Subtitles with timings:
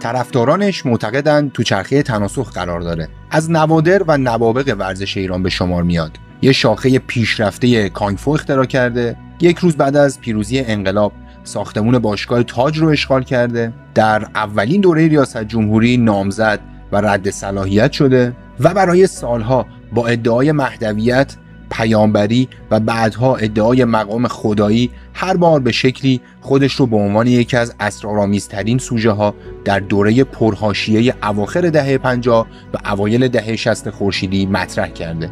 [0.00, 3.08] طرفدارانش معتقدند تو چرخه تناسخ قرار داره.
[3.30, 6.18] از نوادر و نوابق ورزش ایران به شمار میاد.
[6.42, 9.16] یه شاخه پیشرفته کانگفو اختراع کرده.
[9.40, 11.12] یک روز بعد از پیروزی انقلاب
[11.44, 13.72] ساختمون باشگاه تاج رو اشغال کرده.
[13.94, 16.60] در اولین دوره ریاست جمهوری نامزد
[16.92, 21.36] و رد صلاحیت شده و برای سالها با ادعای مهدویت
[21.80, 27.56] پیامبری و بعدها ادعای مقام خدایی هر بار به شکلی خودش رو به عنوان یکی
[27.56, 29.34] از اسرارآمیزترین سوژه ها
[29.64, 35.30] در دوره پرهاشیه اواخر دهه 50 و اوایل دهه 60 خورشیدی مطرح کرده.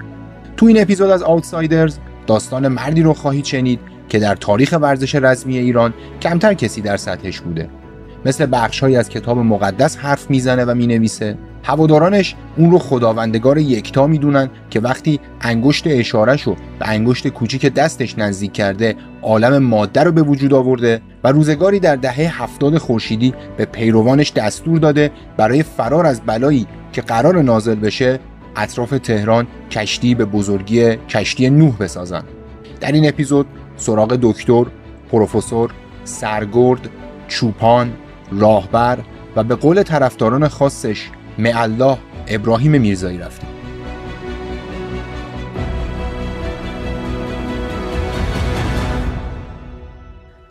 [0.57, 5.59] تو این اپیزود از آوتسایدرز داستان مردی رو خواهید شنید که در تاریخ ورزش رسمی
[5.59, 7.69] ایران کمتر کسی در سطحش بوده.
[8.25, 14.51] مثل بخشهایی از کتاب مقدس حرف می‌زنه و می‌نویسه هوادارانش اون رو خداوندگار یکتا می‌دونن
[14.71, 20.55] که وقتی انگشت اشارهشو به انگشت کوچیک دستش نزدیک کرده عالم ماده رو به وجود
[20.55, 26.67] آورده و روزگاری در دهه هفتاد خورشیدی به پیروانش دستور داده برای فرار از بلایی
[26.93, 28.21] که قرار نازل بشه
[28.57, 32.23] اطراف تهران کشتی به بزرگی کشتی نوح بسازن.
[32.81, 34.65] در این اپیزود سراغ دکتر،
[35.13, 35.71] پروفسور،
[36.05, 36.89] سرگرد،
[37.29, 37.93] چوپان،
[38.33, 38.99] راهبر
[39.37, 43.49] و به قول طرفداران خاصش معله ابراهیم میرزایی رفتیم.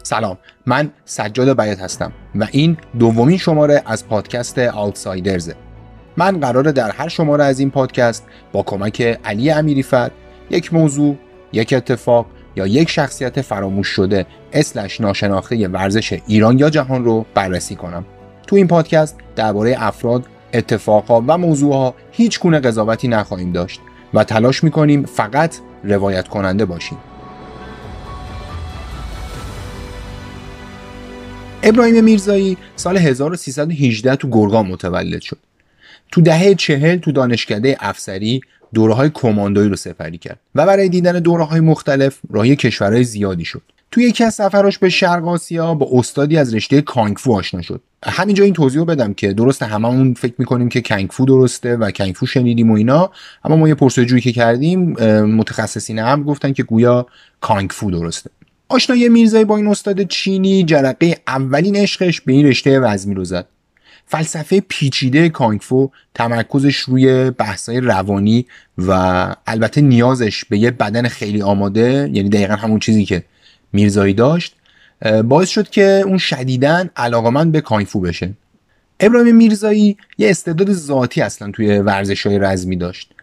[0.04, 5.56] سلام من سجاد بیت هستم و این دومین شماره از پادکست آوتسایدرزه.
[6.18, 10.12] من قراره در هر شماره از این پادکست با کمک علی امیریفر
[10.50, 11.16] یک موضوع
[11.54, 17.76] یک اتفاق یا یک شخصیت فراموش شده اسلش ناشناخته ورزش ایران یا جهان رو بررسی
[17.76, 18.06] کنم.
[18.48, 23.82] تو این پادکست درباره افراد اتفاقها و موضوعها هیچ گونه قضاوتی نخواهیم داشت
[24.14, 26.98] و تلاش می‌کنیم فقط روایت کننده باشیم.
[31.64, 35.38] ابراهیم میرزایی سال 1318 تو گرگان متولد شد.
[36.12, 38.42] تو دهه چهل تو دانشکده افسری
[38.74, 43.46] دوره های کماندویی رو سفری کرد و برای دیدن دوره های مختلف راهی کشورهای زیادی
[43.46, 43.62] شد.
[43.92, 47.82] توی یکی از سفراش به شرق آسیا با استادی از رشته کانگفو آشنا شد.
[48.06, 52.72] همینجا این توضیح بدم که درسته هممون فکر می‌کنیم که کنگفو درسته و کنگفو شنیدیم
[52.72, 53.12] و اینا
[53.44, 54.80] اما ما یه پرسجویی که کردیم
[55.24, 57.06] متخصصین هم گفتن که گویا
[57.42, 58.30] کانگفو درسته.
[58.70, 63.48] آشنایی میرزایی با این استاد چینی جرقه اولین عشقش به این رشته وزمی رو زد.
[64.06, 68.46] فلسفه پیچیده کانگفو تمرکزش روی بحثای روانی
[68.78, 68.92] و
[69.48, 73.24] البته نیازش به یه بدن خیلی آماده یعنی دقیقا همون چیزی که
[73.74, 74.56] میرزایی داشت
[75.24, 78.30] باعث شد که اون شدیدن علاقمند به کانگفو بشه.
[79.00, 83.14] ابراهیم میرزایی یه استعداد ذاتی اصلا توی ورزش های رزمی داشت.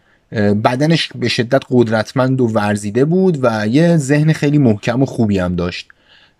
[0.63, 5.55] بدنش به شدت قدرتمند و ورزیده بود و یه ذهن خیلی محکم و خوبی هم
[5.55, 5.87] داشت.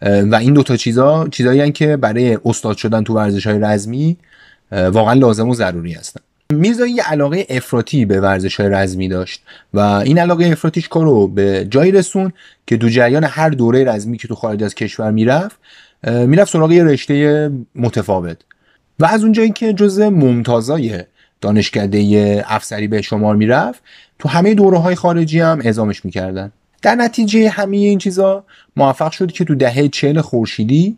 [0.01, 4.17] و این دوتا چیزا چیزایی که برای استاد شدن تو ورزش های رزمی
[4.71, 6.21] واقعا لازم و ضروری هستن.
[6.53, 11.91] میرزایی یه علاقه افراطی به ورزش رزمی داشت و این علاقه افراطیش کارو به جایی
[11.91, 12.33] رسون
[12.67, 15.55] که دو جریان هر دوره رزمی که تو خارج از کشور می‌رفت
[16.03, 18.37] می‌رفت سراغ یه رشته متفاوت.
[18.99, 21.03] و از اونجایی که جزء ممتازای
[21.41, 23.81] دانشکده افسری به شمار می‌رفت
[24.19, 26.51] تو همه دوره های خارجی هم اعزامش می‌کردن.
[26.81, 28.43] در نتیجه همه این چیزا
[28.75, 30.97] موفق شد که تو دهه چهل خورشیدی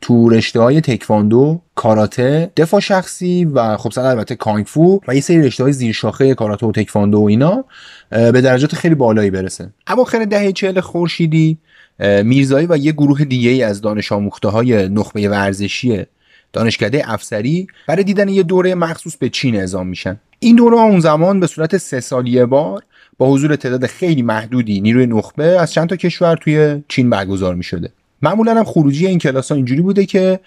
[0.00, 5.42] تو رشته های تکواندو، کاراته، دفاع شخصی و خب صد البته کانگفو و یه سری
[5.42, 7.64] رشته های زیر شاخه کاراته و تکواندو و اینا
[8.10, 9.70] به درجات خیلی بالایی برسه.
[9.88, 11.58] اواخر دهه چهل خورشیدی
[12.24, 16.06] میرزایی و یه گروه دیگه ای از دانش آموخته های نخبه ورزشی
[16.52, 20.20] دانشکده افسری برای دیدن یه دوره مخصوص به چین اعزام میشن.
[20.38, 22.82] این دوره اون زمان به صورت سه سالیه بار
[23.18, 27.64] با حضور تعداد خیلی محدودی نیروی نخبه از چند تا کشور توی چین برگزار می
[27.64, 27.92] شده
[28.22, 30.40] معمولا هم خروجی این کلاس ها اینجوری بوده که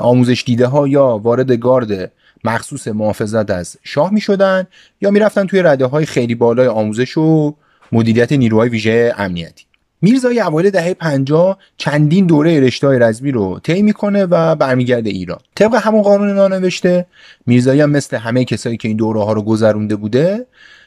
[0.00, 2.12] آموزش دیده ها یا وارد گارد
[2.44, 4.66] مخصوص محافظت از شاه می شدن
[5.00, 7.54] یا می رفتن توی رده های خیلی بالای آموزش و
[7.92, 9.64] مدیریت نیروهای ویژه امنیتی.
[10.02, 15.38] میرزای اوایل دهه 50 چندین دوره رشته های رزمی رو طی می‌کنه و برمیگرده ایران.
[15.54, 17.06] طبق همون قانون نانوشته
[17.46, 20.46] میرزایی هم مثل همه کسایی که این دوره ها رو گذرونده بوده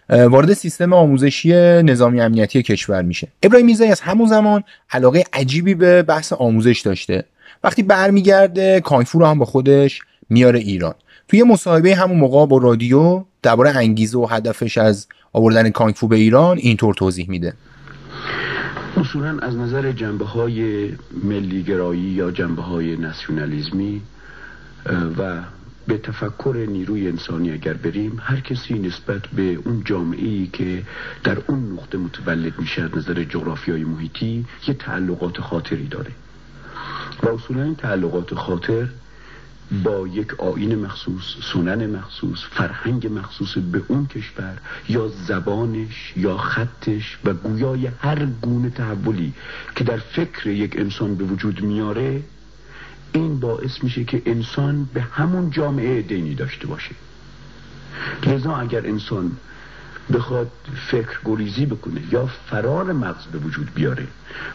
[0.10, 1.54] وارد سیستم آموزشی
[1.84, 3.28] نظامی امنیتی کشور میشه.
[3.44, 7.26] ابراهیم میرزایی از همون زمان علاقه عجیبی به بحث آموزش داشته.
[7.64, 10.94] وقتی برمیگرده کانفو رو هم با خودش میاره ایران.
[11.28, 16.58] توی مصاحبه همون موقع با رادیو درباره انگیزه و هدفش از آوردن کانفو به ایران
[16.58, 17.54] اینطور توضیح میده.
[18.98, 20.90] اصولا از نظر جنبه های
[21.24, 22.96] ملیگرایی یا جنبه های
[25.18, 25.42] و
[25.88, 30.84] به تفکر نیروی انسانی اگر بریم هر کسی نسبت به اون جامعه ای که
[31.24, 36.12] در اون نقطه متولد میشه از نظر جغرافیای محیطی یه تعلقات خاطری داره.
[37.24, 38.88] و اصولا این تعلقات خاطر
[39.84, 44.58] با یک آین مخصوص سنن مخصوص فرهنگ مخصوص به اون کشور
[44.90, 49.34] یا زبانش یا خطش و گویای هر گونه تحولی
[49.76, 52.22] که در فکر یک انسان به وجود میاره
[53.14, 56.96] این باعث میشه که انسان به همون جامعه دینی داشته باشه.
[58.26, 59.32] لذا اگر انسان
[60.14, 60.52] بخواد
[60.92, 64.08] فکر گریزی بکنه یا فرار مغز به وجود بیاره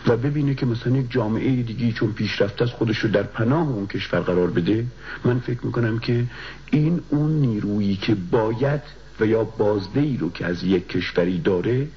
[0.07, 3.87] و ببینه که مثلا یک جامعه دیگی چون پیشرفته از خودش رو در پناه اون
[3.87, 4.87] کشور قرار بده
[5.25, 6.25] من فکر می‌کنم که
[6.71, 8.81] این اون نیرویی که باید
[9.21, 11.89] و یا بازدهی رو که از یک کشوری داره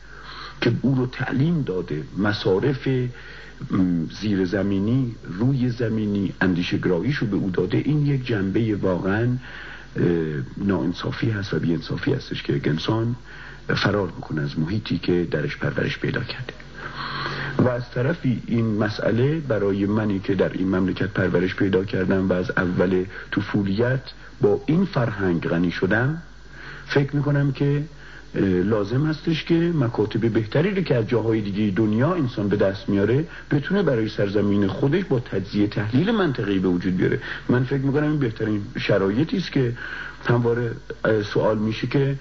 [0.62, 2.04] که او رو تعلیم داده.
[2.18, 2.88] مصارف
[4.22, 7.78] زیر زمینی روی زمینی اندیشه رو به او داده.
[7.78, 9.28] این یک جنبه واقعا
[10.58, 13.16] ناانصافی هست و بیانصافی هستش که انسان
[13.76, 16.54] فرار بکنه از محیطی که درش پرورش پیدا کرده.
[17.58, 22.34] و از طرفی این مسئله برای منی که در این مملکت پرورش پیدا کردم و
[22.34, 24.02] از اول طفولیت
[24.42, 26.22] با این فرهنگ غنی شدم
[26.86, 27.84] فکر می‌کنم که
[28.36, 33.26] لازم هستش که مکاتب بهتری رو که از جاهای دیگه دنیا انسان به دست میاره
[33.52, 37.20] بتونه برای سرزمین خودش با تجزیه تحلیل منطقی به وجود بیاره.
[37.50, 39.74] من فکر می‌کنم این بهترین شرایطی است که
[40.26, 40.72] همواره
[41.34, 42.16] سوال میشه که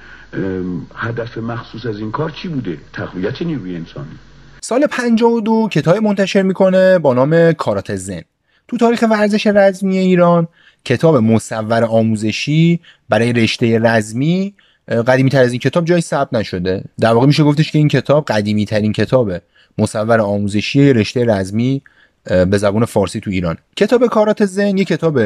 [0.94, 4.18] هدف مخصوص از این کار چی بوده؟ تقویت نیروی انسانی.
[4.60, 8.22] سال 52 کتاب منتشر می‌کنه با نام کارات زن.
[8.68, 10.48] تو تاریخ ورزش رزمی ایران
[10.84, 14.54] کتاب مصور آموزشی برای رشته رزمی
[14.88, 16.84] قدیمی تر از این کتاب جای ثبت نشده.
[17.00, 19.40] در واقع میشه گفتش که این کتاب قدیمی ترین کتابه.
[19.78, 21.82] مصور آموزشی رشته رزمی
[22.24, 23.56] به زبان فارسی تو ایران.
[23.76, 25.20] کتاب کارات زن یه کتاب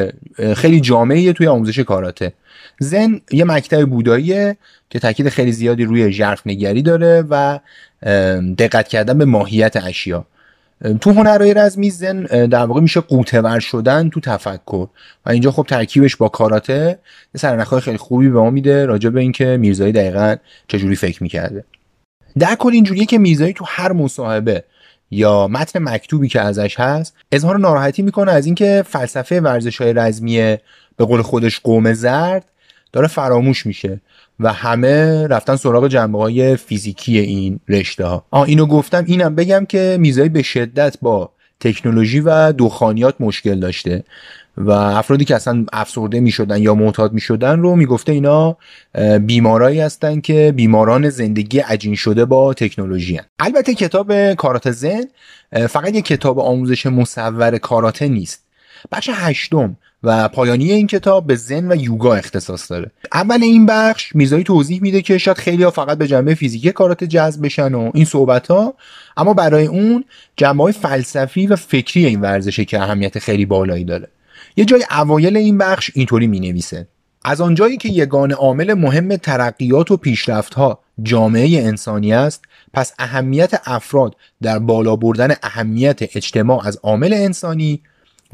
[0.55, 2.33] خیلی جامعه توی آموزش کاراته.
[2.79, 4.57] زن یه مکتب بوداییه
[4.91, 7.59] که تاکید خیلی زیادی روی ژرف نگری داره و
[8.59, 10.27] دقت کردن به ماهیت اشیا.
[11.01, 14.87] تو هنرهای رزمی زن در واقع میشه قوتور شدن تو تفکر.
[15.27, 16.99] و اینجا خب ترکیبش با کاراته.
[17.35, 20.37] یه سرنخهای خیلی خوبی به ما میده راجع به اینکه میرزایی دقیقا
[20.69, 21.65] چجوری فکر می‌کرده.
[22.39, 24.65] در کل اینجوریه که میرزایی تو هر مصاحبه
[25.11, 30.57] یا متن مکتوبی که ازش هست اظهار ناراحتی می‌کنه از اینکه فلسفه ورزش های رزمی
[30.97, 32.45] به قول خودش قوم زرد
[32.93, 34.01] داره فراموش میشه.
[34.41, 39.67] و همه رفتن سراغ جنبه های فیزیکی این رشته ها آ اینو گفتم اینم بگم
[39.69, 44.05] که میزایی به شدت با تکنولوژی و دخانیات مشکل داشته
[44.57, 48.57] و افرادی که اصلا افسرده می شدن یا معتاد می شدن رو می‌گفته اینا
[49.21, 53.25] بیمارایی هستن که بیماران زندگی عجین شده با تکنولوژی هن.
[53.39, 55.05] البته کتاب کارات زن
[55.69, 58.45] فقط یک کتاب آموزش مصور کاراته نیست
[58.93, 62.91] بخش هشتم و پایانی این کتاب به زن و یوگا اختصاص داره.
[63.13, 67.45] اول این بخش میزایی توضیح میده که شاید خیلی فقط به جنبه فیزیکی کارات جذب
[67.45, 68.75] بشن و این صحبت ها
[69.17, 70.05] اما برای اون
[70.37, 74.09] جنبه های فلسفی و فکری این ورزشه که اهمیت خیلی بالایی داره.
[74.57, 76.89] یه جای اوایل این بخش اینطوری می نویسه
[77.25, 83.61] از آنجایی که یگان عامل مهم ترقیات و پیشرفت ها جامعه انسانی است پس اهمیت
[83.65, 87.83] افراد در بالا بردن اهمیت اجتماع از عامل انسانی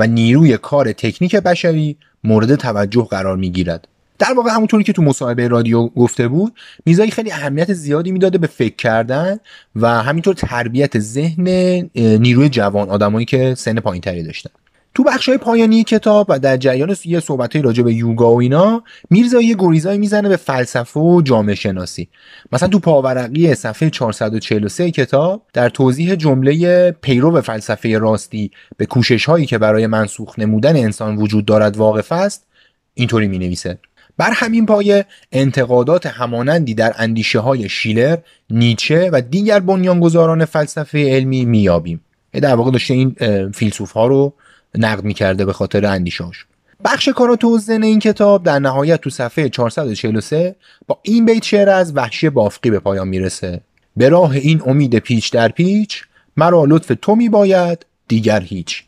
[0.00, 3.88] و نیروی کار تکنیک بشری مورد توجه قرار می گیرد.
[4.18, 6.52] در واقع همونطوری که تو مصاحبه رادیو گفته بود
[6.86, 9.38] میزایی خیلی اهمیت زیادی می‌داده به فکر کردن
[9.76, 11.48] و همینطور تربیت ذهن
[11.94, 14.50] نیروی جوان آدمایی که سن پایینتری داشتن
[14.94, 18.82] تو بخش های پایانی کتاب و در جریان یه صحبت راجع به یوگا و اینا
[19.10, 22.08] میرزایی یه گریزایی می‌زنه به فلسفه و جامعه شناسی
[22.52, 29.46] مثلا تو پاورقی صفحه 443 کتاب در توضیح جمله پیرو فلسفه راستی به کوشش هایی
[29.46, 32.46] که برای منسوخ نمودن انسان وجود دارد واقف است
[32.94, 33.78] اینطوری می نویسه
[34.16, 38.16] بر همین پایه انتقادات همانندی در اندیشه های شیلر،
[38.50, 42.00] نیچه و دیگر بنیانگذاران فلسفه علمی میابیم.
[42.32, 43.16] در واقع داشته این
[43.54, 44.34] فیلسوف ها رو
[44.74, 46.46] نقد می‌کرده به خاطر اندیشهاش
[46.84, 50.54] بخش کار توزن این کتاب در نهایت تو صفحه 443
[50.86, 53.60] با این بیت شعر از وحشی بافقی به پایان می‌رسه.
[53.96, 56.02] به راه این امید پیچ در پیچ
[56.36, 58.84] مرا لطف تو می باید دیگر هیچ.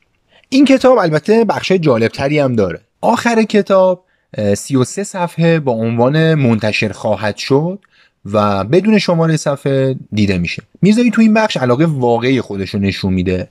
[0.49, 2.81] این کتاب البته بخش جالبتری هم داره.
[3.01, 4.05] آخر کتاب
[4.55, 7.79] 33 صفحه با عنوان منتشر خواهد شد
[8.25, 10.63] و بدون شماره صفحه دیده میشه.
[10.83, 13.49] میرزایی تو این بخش علاقه واقعی خودش رو نشون میده.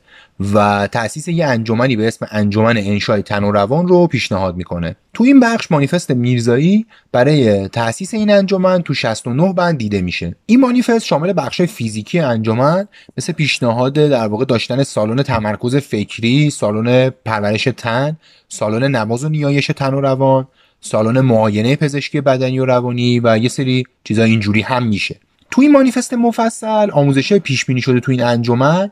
[0.53, 4.95] و تأسیس یه انجمنی به اسم انجمن انشای تن و روان رو پیشنهاد می‌کنه.
[5.13, 10.36] تو این بخش مانیفست میرزایی برای تأسیس این انجمن تو 69 بند دیده میشه.
[10.45, 17.10] این مانیفست شامل بخش فیزیکی انجمن مثل پیشنهاد در واقع داشتن سالن تمرکز فکری سالن
[17.25, 18.17] پرورش تن
[18.50, 20.48] سالن نماز و نیایش تن و روان
[20.81, 25.15] سالن معاینه پزشکی بدنی و روانی و یه سری چیزای اینجوری هم میشه.
[25.51, 28.91] تو این مانیفست مفصل آموزش پیش بینی شده تو این انجمن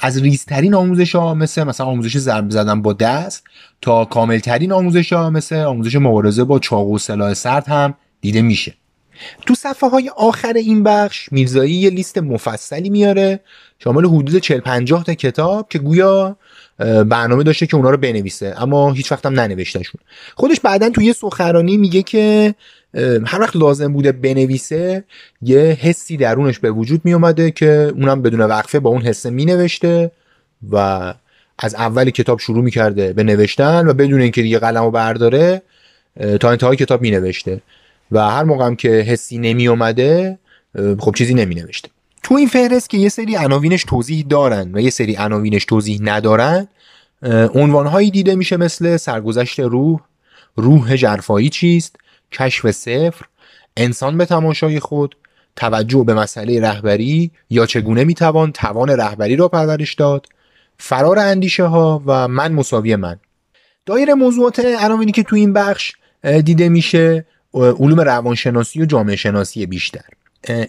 [0.00, 3.44] از ریزترین آموزش ها مثل مثلا آموزش ضرب زدن با دست
[3.82, 8.74] تا کاملترین آموزش ها مثل آموزش مبارزه با چاقو و سلاح سرد هم دیده میشه.
[9.46, 13.40] تو صفحه های آخر این بخش میرزایی یه لیست مفصلی میاره
[13.78, 16.36] شامل حدود 40 50 تا کتاب که گویا
[17.06, 20.00] برنامه داشته که اونا رو بنویسه اما هیچ وقت هم ننوشتشون
[20.34, 22.54] خودش بعدا تو یه سخنرانی میگه که
[23.26, 25.04] هر وقت لازم بوده بنویسه
[25.42, 30.10] یه حسی درونش به وجود میومده که اونم بدون وقفه با اون حسه مینوشته
[30.70, 31.14] و
[31.58, 35.62] از اول کتاب شروع می‌کرده به نوشتن و بدون اینکه دیگه قلم رو برداره
[36.40, 37.60] تا انتهای کتاب مینوشته.
[38.12, 40.38] و هر موقع هم که حسی نمی اومده
[40.98, 41.88] خب چیزی نمی نوشته
[42.22, 46.68] تو این فهرست که یه سری عناوینش توضیح دارن و یه سری عناوینش توضیح ندارن
[47.54, 50.00] عنوانهایی دیده میشه مثل سرگذشت روح
[50.56, 51.96] روح جرفایی چیست؟
[52.32, 53.24] کشف صفر
[53.76, 55.16] انسان به تماشای خود
[55.56, 60.26] توجه به مسئله رهبری یا چگونه می‌توان توان رهبری را پرورش داد
[60.78, 63.16] فرار اندیشه ها و من مساوی من.
[63.86, 65.92] دایر موضوعات عناوینی که تو این بخش
[66.44, 70.08] دیده میشه علوم روانشناسی و جامعه شناسی بیشتر.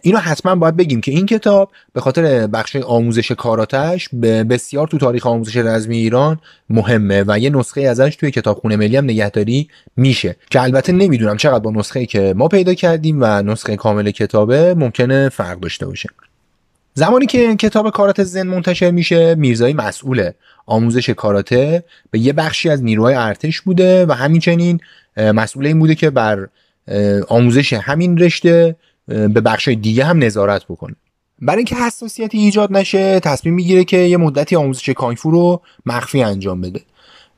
[0.02, 4.10] اینو حتما باید بگیم که این کتاب به خاطر بخش آموزش کاراتش
[4.50, 9.04] بسیار تو تاریخ آموزش رزمی ایران مهمه و یه نسخه ازش توی کتابخونه ملی هم
[9.04, 10.36] نگهداری میشه.
[10.50, 15.30] که البته نمی‌دونم چقدر با نسخه که ما پیدا کردیم و نسخه کامل کتابه ممکنه
[15.30, 16.10] فرق داشته باشه.
[16.94, 20.32] زمانی که کتاب کارات زن منتشر میشه میرزایی مسئول
[20.66, 24.80] آموزش کاراته به یه بخشی از نیروهای ارتش بوده و همینچنین
[25.18, 26.48] مسئول این بوده که بر
[27.28, 28.76] آموزش همین رشته
[29.12, 30.96] به بخش دیگه هم نظارت بکنه.
[31.42, 36.62] برای اینکه حساسیتی ایجاد نشه تصمیم می‌گیره که یه مدتی آموزش کانگفو رو مخفی انجام
[36.62, 36.82] بده.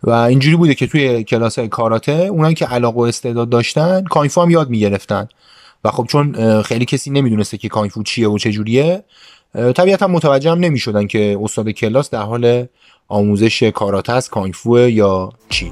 [0.04, 4.50] و اینجوری بوده که توی کلاس کاراته اونایی که علاقه و استعداد داشتن کانگفو هم
[4.50, 5.28] یاد می‌گرفتن.
[5.84, 9.04] و خب چون خیلی کسی نمی‌دونسته که کانگفو چیه و چجوریه
[9.76, 12.66] طبیعتا متوجه هم نمی‌شدن که استاد کلاس در حال
[13.08, 15.72] آموزش کاراته است کانگفو یا چی.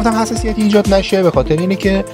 [0.00, 2.04] گفتم حساسیتی ایجاد نشه به خاطر اینه که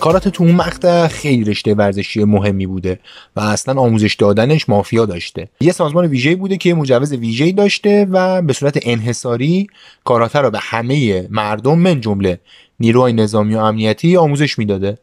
[0.00, 2.98] کارات تو اون مقطع خیلی رشته ورزشی مهمی بوده
[3.36, 5.48] و اصلا آموزش دادنش مافیا داشته.
[5.60, 9.66] یه سازمان ویژه‌ای بوده که مجوز ویژه‌ای داشته و به صورت انحصاری
[10.04, 12.40] کاراته رو به همه مردم من جمله
[12.80, 14.98] نیروهای نظامی و امنیتی آموزش می‌داده.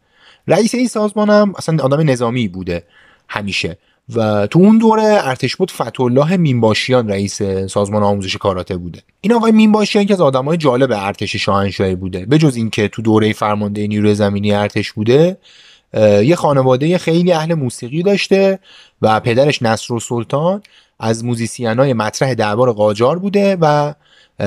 [0.48, 2.84] رئیس این سازمان هم اصلا آدم نظامی بوده
[3.30, 3.78] همیشه.
[4.16, 9.02] و تو اون دوره ارتش بود فتولاه مینباشیان رئیس سازمان آموزش کاراته بوده.
[9.22, 12.26] این آقای مینباشیان که از آدمای جالب ارتش شاهنشاهی بوده.
[12.26, 15.38] به جز اینکه تو دوره فرمانده نیروی زمینی ارتش بوده
[16.24, 18.60] یه خانواده خیلی اهل موسیقی داشته
[19.02, 20.62] و پدرش نصر و سلطان
[21.00, 23.94] از موزیسینای مطرح دربار قاجار بوده و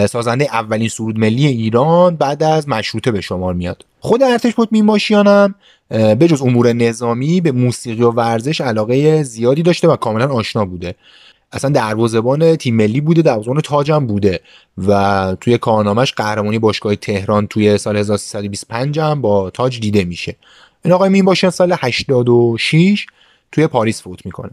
[0.06, 3.84] سازنده اولین سرود ملی ایران بعد از مشروطه به شمار میاد.
[4.00, 5.54] خود ارتش بود مینباشیان
[5.90, 10.94] به جز امور نظامی به موسیقی و ورزش علاقه زیادی داشته و کاملا آشنا بوده.
[11.52, 13.22] اصلا دروازه‌بان تیم ملی بوده
[13.64, 14.40] تاج هم بوده
[14.78, 20.36] و توی کارنامهش قهرمانی باشگاه تهران توی سال 1325 هم با تاج دیده میشه.
[20.84, 23.06] این آقای مین باشه سال 86
[23.52, 24.50] توی پاریس فوت می‌کنه.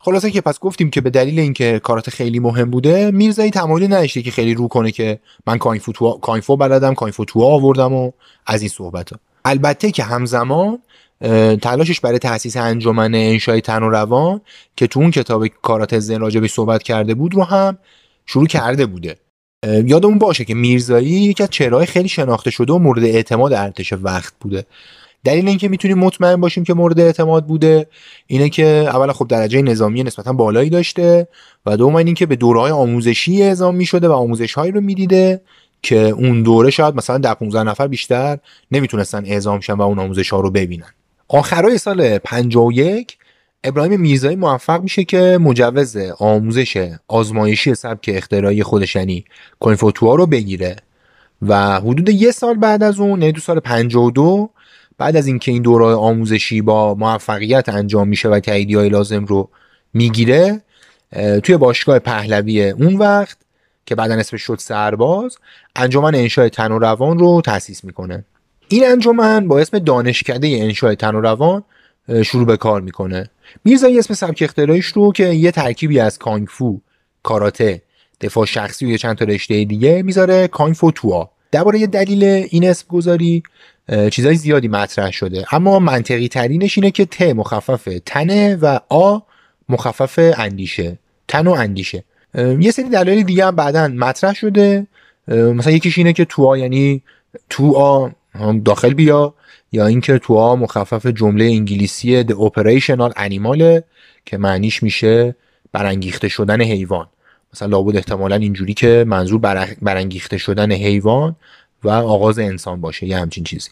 [0.00, 4.22] خلاصه که پس گفتیم که به دلیل اینکه کارات خیلی مهم بوده میرزایی تمایلی نداشته
[4.22, 8.10] که خیلی رو کنه که من کاینفو کاینفو بلدم کاینفو تو آوردم و
[8.46, 9.18] از این صحبت ها.
[9.46, 10.78] البته که همزمان
[11.62, 14.40] تلاشش برای تاسیس انجمن انشای تن و روان
[14.76, 17.78] که تو اون کتاب کارات زن راجبش صحبت کرده بود رو هم
[18.26, 19.16] شروع کرده بوده.
[19.84, 24.32] یادمون باشه که میرزایی یکی از چهرهای خیلی شناخته شده و مورد اعتماد ارتش وقت
[24.40, 24.66] بوده.
[25.24, 27.86] دلیل اینکه می‌تونیم مطمئن باشیم که مورد اعتماد بوده
[28.26, 31.28] اینه که اولا خب درجه نظامی نسبتا بالایی داشته
[31.66, 35.40] و دوم اینکه به دورهای آموزشی اعزام می‌شده و آموزشهایی رو می‌دیده.
[35.86, 38.38] که اون دوره شاید مثلا در 15 نفر بیشتر
[38.70, 40.90] نمی‌تونستن اعزام شن و اون آموزش ها رو ببینن.
[41.28, 43.16] آخرای سال 51
[43.64, 49.24] ابراهیم میرزایی موفق میشه که مجوز آموزش آزمایشی سبک اختراعی خودش یعنی
[49.60, 50.76] کنفوتوا رو بگیره
[51.42, 54.50] و حدود یه سال بعد از اون یعنی دو سال 52
[54.98, 59.48] بعد از اینکه این دوره آموزشی با موفقیت انجام میشه و تاییدی های لازم رو
[59.94, 60.62] می‌گیره
[61.42, 63.38] توی باشگاه پهلوی اون وقت
[63.86, 65.36] که بعدا اسمش شد سرباز
[65.76, 68.24] انجمن انشای تن و روان رو تأسیس می‌کنه.
[68.68, 71.64] این انجمن با اسم دانشکده انشای تن و روان
[72.24, 73.30] شروع به کار می‌کنه.
[73.64, 76.80] میرزایی اسم سبک اختراعیش رو که یه ترکیبی از کانگفو
[77.22, 77.82] کاراته
[78.20, 81.30] دفاع شخصی و یه چند تا رشته دیگه می‌ذاره کانگفو توا.
[81.52, 83.42] درباره دلیل این اسم گذاری
[84.10, 85.54] چیزای زیادی مطرح شده.
[85.54, 89.18] اما منطقی ترینش اینه که ت مخفف تنه و آ
[89.68, 90.98] مخفف اندیشه.
[91.28, 92.04] تن و اندیشه.
[92.36, 94.86] یه سری دلایل دیگه هم بعدا مطرح شده.
[95.28, 97.02] مثلا یکیش اینه که تو آ یعنی
[97.50, 98.08] تو آ
[98.64, 99.34] داخل بیا
[99.72, 103.82] یا اینکه تو آ مخفف جمله انگلیسی the operational animal
[104.24, 105.36] که معنیش میشه
[105.72, 107.06] برانگیخته شدن حیوان.
[107.54, 109.40] مثلا لابد احتمالا اینجوری که منظور
[109.82, 111.36] برانگیخته شدن حیوان
[111.84, 113.70] و آغاز انسان باشه یه همچین چیزی.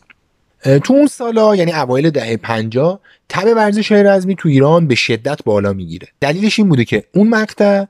[0.64, 5.44] تو اون سالا یعنی اوایل دهه 50 تب ورزش های رزمی تو ایران به شدت
[5.44, 6.08] بالا می‌گیره.
[6.20, 7.84] دلیلش این بوده که اون مقطع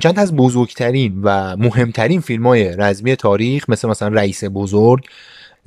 [0.00, 5.04] چند از بزرگترین و مهمترین فیلم های رزمی تاریخ مثل مثلا رئیس بزرگ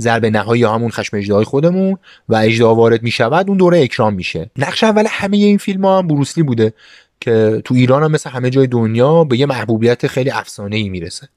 [0.02, 1.98] ضرب نهایی همون خشم اجدهای خودمون
[2.30, 4.52] و اجدا وارد می‌شود اون دوره اکرام میشه.
[4.58, 6.74] نقش اول همه این فیلم ها هم بروسلی بوده
[7.20, 11.28] که تو ایران هم مثل همه جای دنیا به یه محبوبیت خیلی افسانه ای می‌رسه.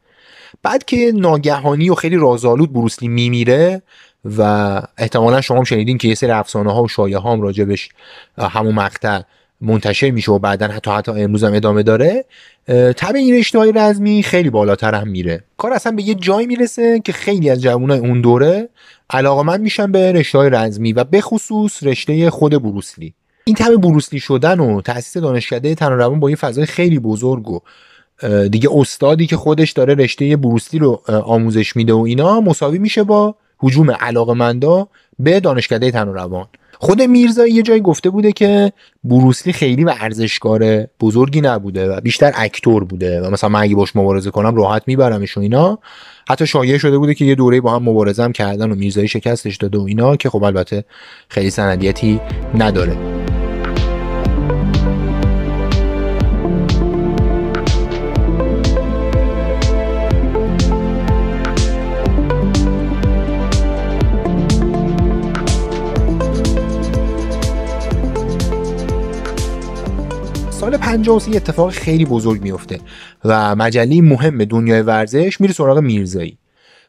[0.62, 3.82] بعد که ناگهانی و خیلی رازآلود بروسلی میمیره
[4.24, 7.88] و احتمالا شما هم شنیدین که یه سری افسانه ها و شایعه ها هم راجبش
[8.38, 9.20] همون مقطع
[9.60, 12.24] منتشر میشه و بعدا حتی حتی امروز هم ادامه داره.
[12.96, 15.44] تب این رشته های رزمی خیلی بالاتر هم میره.
[15.56, 18.68] کار اصلا به یه جایی می‌رسه که خیلی از جوانای اون دوره
[19.10, 23.14] علاقه من میشن به رشته های رزمی و به خصوص رشته خود بروسلی.
[23.44, 27.60] این تب بروسلی شدن و تاسیس دانشکده تن روان با یه فضای خیلی بزرگ و
[28.50, 33.34] دیگه استادی که خودش داره رشته بروسلی رو آموزش میده و اینا مساوی میشه با
[33.64, 36.46] حجوم علاقمندا به دانشکده تن و روان.
[36.78, 38.72] خود میرزایی یه جایی گفته بوده که
[39.04, 44.30] بروسلی خیلی ورزشکار بزرگی نبوده و بیشتر اکتور بوده و مثلا من اگه باش مبارزه
[44.30, 45.78] کنم راحت میبرمش و اینا.
[46.28, 49.56] حتی شایعه شده بوده که یه دوره با هم مبارزه هم کردن و میرزایی شکستش
[49.56, 50.84] داده و اینا که خب البته
[51.28, 52.20] خیلی سندیتی
[52.58, 53.23] نداره.
[70.64, 72.80] سال 53 اتفاق خیلی بزرگ میفته
[73.24, 76.38] و مجله مهم دنیای ورزش میره سراغ میرزایی.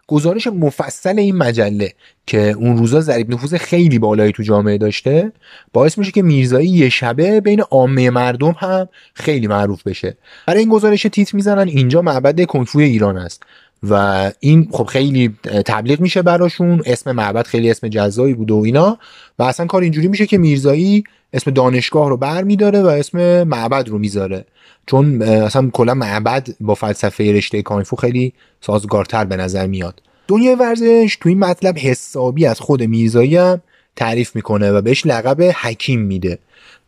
[0.07, 1.93] گزارش مفصل این مجله
[2.27, 5.31] که اون روزا ضریب نفوذ خیلی بالایی تو جامعه داشته
[5.73, 10.17] باعث میشه که میرزایی یه شبه بین عامه مردم هم خیلی معروف بشه.
[10.47, 13.43] برای این گزارش تیتر می‌زنن اینجا معبد کنفوی ایران است.
[13.89, 16.81] و این خب خیلی تبلیغ میشه براشون.
[16.85, 18.97] اسم معبد خیلی اسم جزایی بوده و اینا.
[19.39, 23.89] و اصلا کار اینجوری میشه که میرزایی اسم دانشگاه رو بر میداره و اسم معبد
[23.89, 24.45] رو می‌ذاره.
[24.85, 30.01] چون اصلا کلا معبد با فلسفه رشته کانفو خیلی سازگارتر به نظر میاد.
[30.27, 33.61] دنیای ورزش تو این مطلب حسابی از خود میرزایی هم
[33.95, 36.39] تعریف می‌کنه و بهش لقب حکیم میده.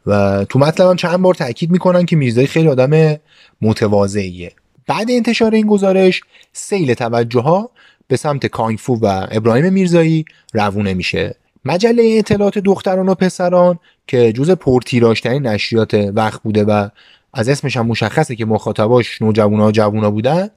[0.05, 3.19] و تو مطلب هم چند بار تاکید می‌کنن که میرزایی خیلی آدم
[3.61, 4.51] متواضعیه.
[4.87, 6.21] بعد انتشار این گزارش
[6.53, 7.69] سیل توجه ها
[8.07, 11.35] به سمت کانگفو و ابراهیم میرزایی روونه میشه.
[11.65, 16.89] مجله اطلاعات دختران و پسران که جز پرتیراژترین نشریات وقت بوده و
[17.33, 20.49] از اسمش هم مشخصه که مخاطباش نوجوانا و جوونا بودن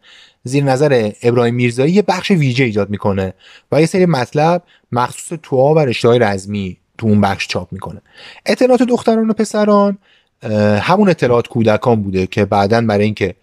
[0.44, 3.34] زیر نظر ابراهیم میرزایی یه بخش ویژه ایجاد می‌کنه
[3.72, 4.62] و یه سری مطلب
[4.92, 8.02] مخصوص توها و رشته رزمی تو اون بخش چاپ می‌کنه.
[8.46, 9.98] اطلاعات دختران و پسران
[10.80, 13.34] همون اطلاعات کودکان بوده که بعدا برای اینکه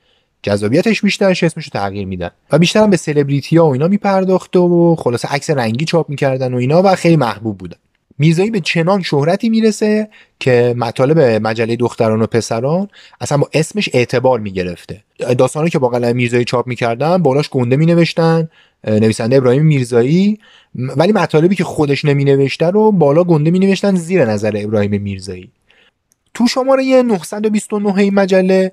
[0.44, 2.30] جذابیتش بیشتر اسمش رو تغییر میدن.
[2.52, 6.54] و بیشتر هم به سلبریتی ها و اینا میپرداخته و خلاصه عکس رنگی چاپ می‌کردن
[6.54, 7.78] و اینا و خیلی محبوب بودن.
[8.20, 12.88] میرزایی به چنان شهرتی می‌رسه که مطالب مجله دختران و پسران
[13.22, 15.04] اصلا با اسمش اعتبار می‌گرفته.
[15.38, 18.50] داستانی که با قلم میرزایی چاپ می‌کردن بالاش گنده مینوشتن
[18.88, 20.40] نویسنده ابراهیم میرزایی
[20.76, 25.52] ولی مطالبی که خودش نمینوشته رو بالا گنده مینوشتن زیر نظر ابراهیم میرزایی.
[26.38, 28.72] تو شماره 929 این مجله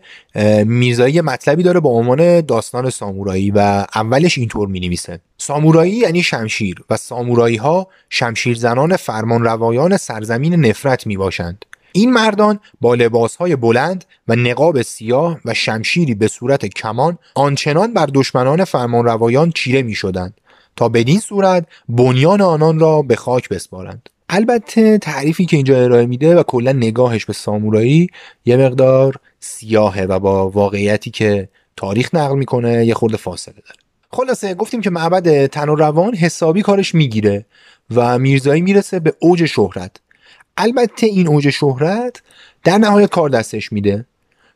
[0.65, 3.59] میرزایی مطلبی داره با عنوان داستان سامورایی و
[3.95, 10.55] اولش اینطور می نویسه سامورایی یعنی شمشیر و سامورایی ها شمشیر زنان فرمان روایان سرزمین
[10.67, 16.29] نفرت می باشند این مردان با لباس های بلند و نقاب سیاه و شمشیری به
[16.29, 20.35] صورت کمان آنچنان بر دشمنان فرمان روایان چیره می شدند
[20.77, 24.09] تا بدین صورت بنیان آنان را به خاک بسپارند.
[24.37, 28.09] البته تعریفی که اینجا ارائه میده و کلا نگاهش به سامورایی
[28.45, 33.79] یه مقدار سیاهه و با واقعیتی که تاریخ نقل می‌کنه یه خورده فاصله داره.
[34.11, 37.47] خلاصه گفتیم که معبد تن و روان حسابی کارش می‌گیره
[37.95, 39.97] و میرزایی می‌رسه به اوج شهرت.
[40.57, 42.23] البته این اوج شهرت
[42.65, 44.07] در نهایت کار دستش میده.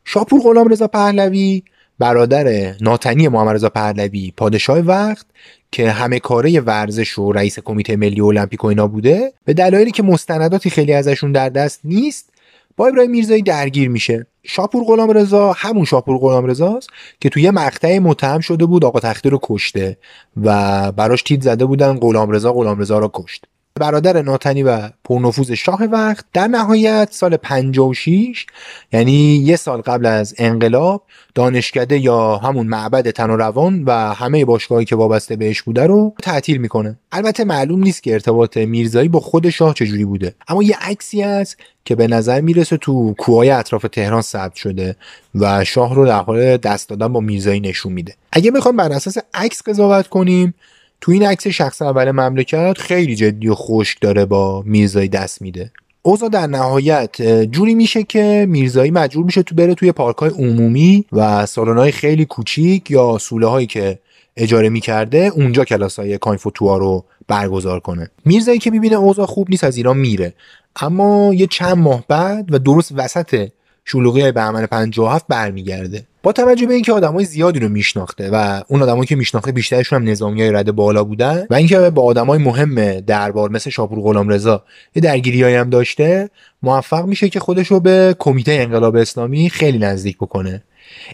[0.05, 1.63] شاپور غلام رضا پهلوی
[1.99, 5.25] برادر ناتنی محمد رضا پهلوی پادشاه وقت
[5.71, 10.03] که همه کاره ورزش و رئیس کمیته ملی المپیک و اینا بوده به دلایلی که
[10.03, 12.29] مستنداتی خیلی ازشون در دست نیست
[12.77, 14.25] با ابراهیم میرزایی درگیر میشه.
[14.43, 16.89] شاپور غلام رضا همون شاپور غلام رضاست
[17.21, 19.97] که توی مقطعی متهم شده بود آقا تختی رو کشته
[20.43, 23.45] و براش تیت زده بودن غلام رضا غلام رضا رو کشت.
[23.79, 28.45] برادر ناتنی و پرنفوذ شاه وقت در نهایت سال 56
[28.93, 31.03] یعنی یه سال قبل از انقلاب
[31.35, 36.13] دانشکده یا همون معبد تن و روان و همه باشگاهی که وابسته بهش بوده رو
[36.23, 36.99] تعطیل می‌کنه.
[37.11, 40.35] البته معلوم نیست که ارتباط میرزایی با خود شاه چجوری بوده.
[40.47, 44.95] اما یه عکسی هست که به نظر می‌رسه تو کوههای اطراف تهران ثبت شده
[45.35, 48.15] و شاه رو در حال دست دادن با میرزایی نشون میده.
[48.31, 50.53] اگه می‌خوام بر اساس عکس قضاوت کنیم
[51.01, 55.71] تو این عکس شخص اول مملکت خیلی جدی و خشک داره با میرزایی دست میده.
[56.01, 61.05] اوضاع در نهایت جوری میشه که میرزایی مجبور میشه تو بره توی پارک های عمومی
[61.11, 63.99] و سالن خیلی کوچیک یا سوله هایی که
[64.37, 68.09] اجاره می‌کرده اونجا کلاس های کانفوتوا رو برگزار کنه.
[68.25, 70.33] میرزایی که می‌بینه اوضاع خوب نیست از ایران میره.
[70.81, 73.49] اما یه چند ماه بعد و درست وسط
[73.91, 76.03] شلوغی های بهمن 57 برمیگرده.
[76.23, 80.09] با توجه به اینکه آدمای زیادی رو میشناخته و اون آدمایی که میشناخته بیشترشون هم
[80.09, 84.63] نظامیای رده بالا بودن و اینکه با آدمای مهم دربار مثل شاپور غلام رضا
[84.95, 86.29] یه درگیریایی هم داشته
[86.63, 90.63] موفق میشه که خودش رو به کمیته انقلاب اسلامی خیلی نزدیک بکنه.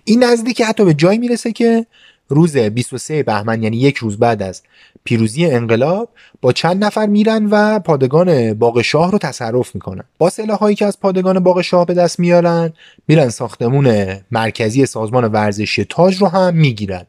[0.04, 1.86] این نزدیک حتی به جایی می‌رسه که
[2.28, 4.62] روز 23 بهمن یعنی یک روز بعد از
[5.04, 6.10] پیروزی انقلاب
[6.42, 10.04] با چند نفر میرن و پادگان باغ شاه رو تصرف می‌کنن.
[10.18, 12.74] با هایی که از پادگان باغ شاه به دست میارن
[13.08, 17.06] میرن ساختمون مرکزی سازمان ورزشی تاج رو هم می‌گیرن.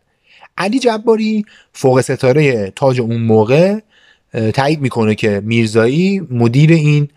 [0.58, 3.78] علی جباری فوق ستاره تاج اون موقع
[4.54, 7.08] تایید می‌کنه که میرزایی مدیر این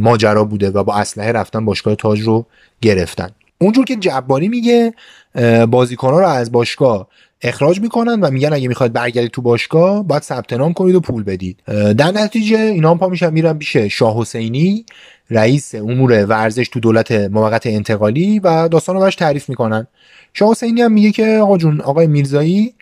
[0.00, 2.46] ماجرا بوده و با اسلحه رفتن باشگاه تاج رو
[2.80, 3.30] گرفتن.
[3.58, 4.94] اونجور که جباری میگه
[5.70, 7.08] بازیکنها رو از باشگاه
[7.42, 11.22] اخراج می‌کنن و میگن اگه می‌خواید برگردید تو باشگاه باید ثبت نام کنید و پول
[11.22, 11.62] بدید.
[11.96, 14.84] در نتیجه اینا هم پا میشن میرن پیش شاه حسینی
[15.30, 19.86] رئیس امور ورزش تو دولت موقت انتقالی و داستان رو تعریف می‌کنن.
[20.34, 22.74] شاه حسینی هم میگه که آقا جون آقای میرزایی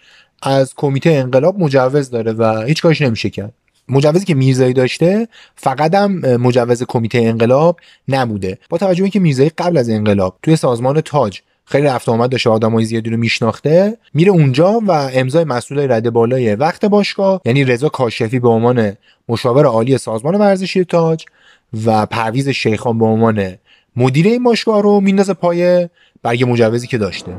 [0.42, 3.52] از کمیته انقلاب مجوز داره و هیچ کارش نمیشه کرد.
[3.88, 8.58] مجوزی که میرزایی داشته فقط هم مجوز کمیته انقلاب نبوده.
[8.68, 11.40] با توجه به اینکه میرزایی قبل از انقلاب توی سازمان تاج
[11.70, 16.54] خیلی رفت آمد داشته آدمای زیادی رو میشناخته میره اونجا و امضای مسئول رده بالای
[16.54, 18.96] وقت باشگاه یعنی رضا کاشفی به عنوان
[19.28, 21.24] مشاور عالی سازمان ورزشی تاج
[21.86, 23.54] و پرویز شیخان به عنوان
[23.96, 25.88] مدیر این باشگاه رو میندازه پای
[26.22, 27.32] برگ مجوزی که داشته.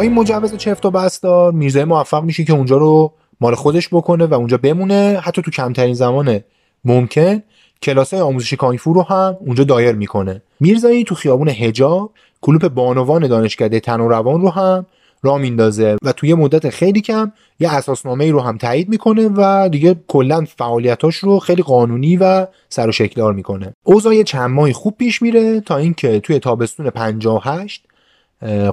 [0.00, 4.34] این مجوز چفت و بستار میرزای موفق میشه که اونجا رو مال خودش بکنه و
[4.34, 5.20] اونجا بمونه.
[5.22, 6.40] حتی تو کمترین زمان
[6.84, 7.42] ممکن
[7.82, 10.42] کلاس های آموزش کانیفو رو هم اونجا دایر می‌کنه.
[10.60, 14.86] میرزایی تو خیابون هجاب کلوپ بانوان دانشکده تن و روان رو هم
[15.22, 19.68] را میندازه و توی مدت خیلی کم یه اساسنامه ای رو هم تایید می‌کنه و
[19.68, 23.74] دیگه کلا فعالیتاش رو خیلی قانونی و سر و شکلدار می‌کنه.
[23.82, 27.84] اوضاع چند ماهی خوب پیش میره تا اینکه توی تابستون 58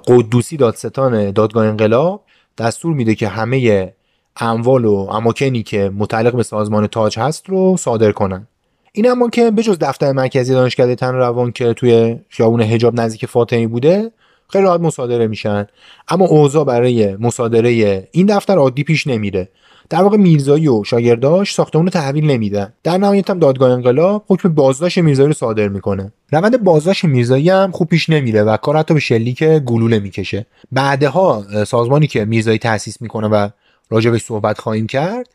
[0.08, 2.24] قدوسی دادستان دادگاه انقلاب
[2.58, 3.94] دستور میده که همه
[4.38, 8.48] اموال و اماکنی که متعلق به سازمان تاج هست رو صادر کنن.
[8.92, 13.68] این اماکن به جز دفتر مرکزی دانشکده تن روان که توی خیابون حجاب نزدیک فاطمی
[13.68, 14.12] بوده
[14.50, 15.68] خیلی راحت مصادره میشن.
[16.08, 19.50] اما اوضاع برای مصادره این دفتر عادی پیش نمیره.
[19.90, 22.74] در واقع میرزایی و شاگرداش ساختمون رو تحویل نمیدن.
[22.84, 26.12] در نهایت هم دادگاه انقلاب حکم بازداشت میرزایی رو صادر می‌کنه.
[26.32, 30.46] روند بازداشت میرزایی هم خوب پیش نمیره و کار حتی به شلیک گلوله می‌کشه.
[30.72, 33.50] بعدها سازمانی که میرزایی تاسیس می‌کنه و
[33.90, 35.30] راجبش صحبت خواهیم کرد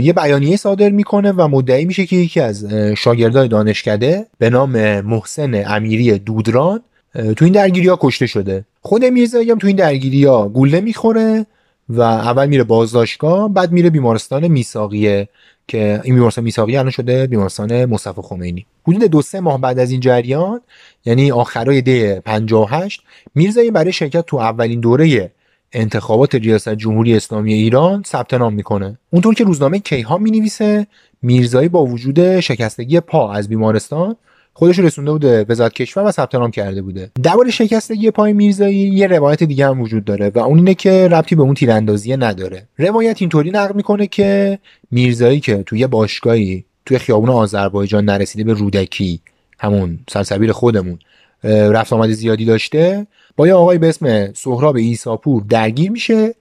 [0.00, 2.64] یه بیانیه صادر می‌کنه و مدعی میشه که یکی از
[2.96, 6.80] شاگردای دانشکده به نام محسن امیری دودران
[7.14, 8.64] تو این درگیری ها کشته شده.
[8.80, 11.46] خود میرزایی هم تو این درگیری ها گوله می‌خوره
[11.88, 15.28] و اول میره بازداشتگاه بعد میره بیمارستان میساقیه
[15.68, 18.66] که این بیمارستان میساقیه الان شده بیمارستان مصطفی خمینی.
[18.88, 20.60] حدود دو سه ماه بعد از این جریان
[21.04, 23.02] یعنی آخرای ده 58
[23.34, 25.30] میرزایی برای شرکت تو اولین دوره
[25.72, 28.98] انتخابات ریاست جمهوری اسلامی ایران ثبت نام می‌کنه.
[29.10, 30.86] اونطور که روزنامه کیهان می‌نویسه
[31.22, 34.16] میرزایی با وجود شکستگی پا از بیمارستان
[34.56, 37.10] خودش رسونده بوده وزارت کشور و ثبت نام کرده بوده.
[37.22, 41.34] درباره شکستگی پای میرزایی یه روایت دیگه هم وجود داره و اون اینه که ربطی
[41.34, 42.68] به اون تیراندازی نداره.
[42.78, 44.58] روایت اینطوری نقل می‌کنه که
[44.90, 49.20] میرزایی که توی باشگاهی توی خیابون آذربایجان نرسیده به رودکی
[49.58, 50.98] همون سلسبیل خودمون
[51.44, 56.34] رفت آمد زیادی داشته با یه آقای به اسم سهراب ایساپور درگیر میشه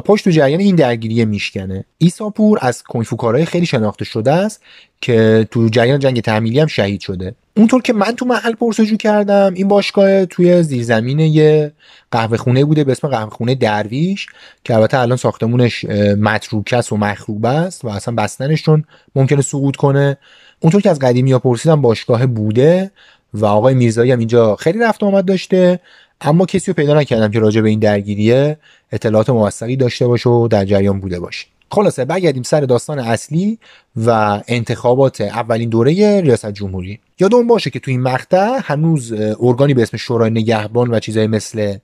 [0.00, 1.84] پشت تو جریان این درگیری میشکنه.
[1.98, 4.62] ایساپور از کونگ‌فوکارهای خیلی شناخته شده است
[5.00, 7.34] که تو جریان جنگ تحمیلی هم شهید شده.
[7.56, 11.72] اونطور که من تو محل پرس‌وجو کردم این باشگاه توی زیرزمین یه
[12.10, 14.26] قهوه خونه بوده به اسم قهوه خونه درویش
[14.64, 15.84] که البته الان ساختمونش
[16.18, 18.84] متروکه است و مخروبه است و اصلا بستنش چون
[19.14, 20.16] ممکنه سقوط کنه.
[20.60, 22.90] اونطور که از قدیمی ها پرسیدم باشگاه بوده
[23.34, 25.80] و آقای میرزایی هم اینجا خیلی رفت آمد داشته.
[26.20, 28.56] اما کسی رو پیدا نکردم که راجع به این درگیریه
[28.92, 33.58] اطلاعات موثقی داشته باشه و در جریان بوده باشه خلاصه برگردیم سر داستان اصلی
[33.96, 37.00] و انتخابات اولین دوره ریاست جمهوری.
[37.20, 41.76] یادمون باشه که تو این مقطع هنوز ارگانی به اسم شورای نگهبان و چیزایی مثل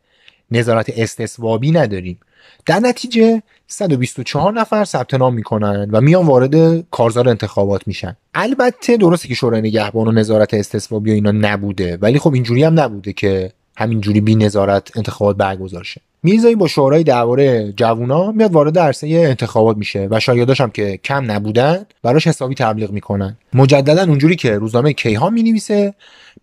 [0.51, 2.19] نظارت استصوابی نداریم.
[2.67, 8.17] در نتیجه 124 نفر ثبت نام می‌کنن و میان وارد کارزار انتخابات میشن.
[8.35, 12.81] البته درسته که شورای نگهبان و نظارت استصوابی و اینا نبوده ولی خب اینجوری هم
[12.81, 18.79] نبوده که همینجوری بی نظارت انتخابات برگزار شه میرزایی با شورای درباره جوونا میاد وارد
[18.79, 23.37] عرصه انتخابات میشه و شاگرداش هم که کم نبودن براش حسابی تبلیغ می‌کنن.
[23.55, 25.95] مجددا اونجوری که روزنامه کیهان می‌نویسه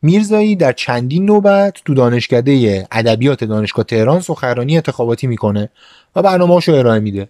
[0.01, 5.69] میرزایی در چندین نوبت تو دانشکده ادبیات دانشگاه تهران سخنرانی انتخاباتی می‌کنه
[6.15, 7.29] و برنامه‌اشو ارائه میده.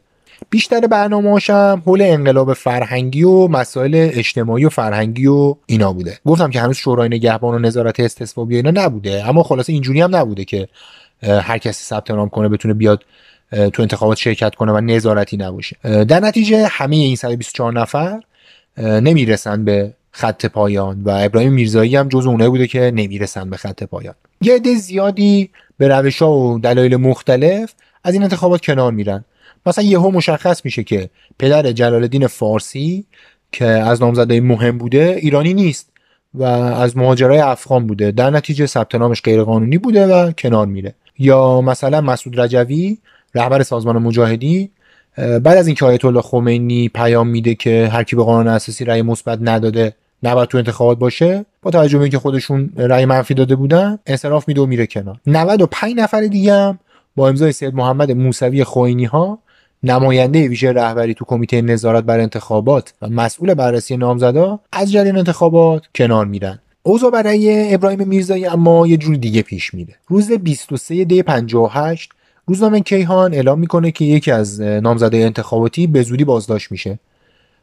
[0.50, 6.18] بیشتر برنامه‌هاش هم حول انقلاب فرهنگی و مسائل اجتماعی و فرهنگی و اینا بوده.
[6.26, 10.46] گفتم که هنوز شورای نگهبان و نظارت استصوابی اینا نبوده اما خلاصه اینجوری هم نبوده
[10.46, 10.68] که
[11.24, 13.04] هر کسی ثبت نام کنه بتونه بیاد
[13.74, 15.78] تو انتخابات شرکت کنه و نظارتی نباشه.
[15.84, 18.22] در نتیجه همه این 124 نفر
[18.78, 23.84] نمی‌رسن به خط پایان و ابراهیم میرزایی هم جز اونایی بوده که نمی‌رسن به خط
[23.84, 24.16] پایان.
[24.42, 29.26] یه عده زیادی به روش و دلایل مختلف از این انتخابات کنار میرن.
[29.66, 33.06] مثلا یهو مشخص میشه که پدر جلال الدین فارسی
[33.52, 35.90] که از نامزدهای مهم بوده ایرانی نیست
[36.34, 38.12] و از مهاجرای افغان بوده.
[38.12, 40.96] در نتیجه ثبت نامش غیرقانونی بوده و کنار میره.
[41.20, 42.98] یا مثلا مسعود رجوی
[43.36, 44.70] رهبر سازمان مجاهدی
[45.18, 49.02] بعد از اینکه آیت الله خمینی پیام میده که هر کی به قانون اساسی رأی
[49.02, 54.00] مثبت نداده نباید تو انتخابات باشه با توجه به اینکه خودشون رأی منفی داده بودن
[54.06, 55.20] انصراف میده و میره کنار.
[55.28, 56.80] 95 نفر دیگه هم
[57.16, 59.40] با امضای سید محمد موسوی خوینی ها
[59.84, 65.84] نماینده ویژه رهبری تو کمیته نظارت بر انتخابات و مسئول بررسی نامزدا از جریان انتخابات
[65.96, 66.60] کنار میرن.
[66.84, 69.96] اوضاع برای ابراهیم میرزایی اما یه جور دیگه پیش میره.
[70.08, 72.12] روز 23 دی 58
[72.48, 77.00] روزنامه کیهان اعلام می‌کنه که یکی از نامزده انتخاباتی به زودی بازداشت میشه.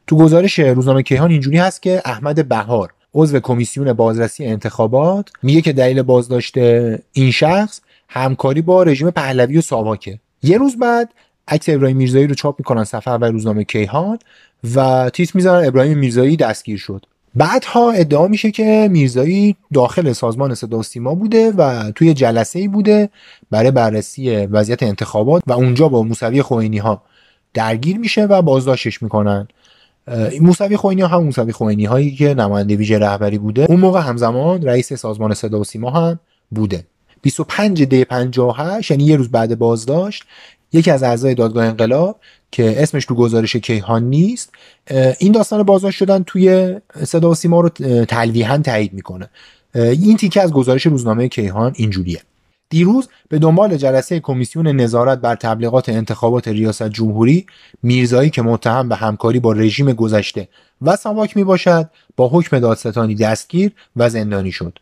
[0.06, 5.72] تو گزارش روزنامه کیهان اینجوری هست که احمد بهار عضو کمیسیون بازرسی انتخابات میگه که
[5.72, 6.58] دلیل بازداشت
[7.12, 10.18] این شخص همکاری با رژیم پهلوی و ساواکه.
[10.42, 11.08] یه روز بعد
[11.50, 14.18] عکس ابراهیم میرزایی رو چاپ می‌کنن صفحه اول روزنامه کیهان
[14.74, 17.06] و تیتر می‌ذارن ابراهیم میرزایی دستگیر شد.
[17.34, 23.08] بعدها ادعا میشه که میرزایی داخل سازمان صدا سیما بوده و توی جلسه ای بوده
[23.50, 27.02] برای بررسی وضعیت انتخابات و اونجا با موسوی خوینی ها
[27.54, 29.48] درگیر میشه و بازداشتش می‌کنن.
[30.40, 34.62] موسوی خوینی ها هم موسوی خوینی هایی که نماینده ویژه رهبری بوده اون موقع همزمان
[34.62, 36.84] رئیس سازمان صدا و سیما هم بوده.
[37.22, 40.24] 25 دی 58 یعنی یه روز بعد بازداشت
[40.72, 44.52] یکی از اعضای دادگاه انقلاب که اسمش تو گزارش کیهان نیست
[45.18, 47.68] این داستان بازداشت شدن توی صدا و سیما رو
[48.04, 49.30] تلویحا تایید می‌کنه.
[49.74, 52.20] این تیکه از گزارش روزنامه کیهان اینجوریه.
[52.68, 57.46] دیروز به دنبال جلسه کمیسیون نظارت بر تبلیغات انتخابات ریاست جمهوری
[57.82, 60.48] میرزایی که متهم به همکاری با رژیم گذشته
[60.82, 64.78] و ساواک می باشد با حکم دادستانی دستگیر و زندانی شد.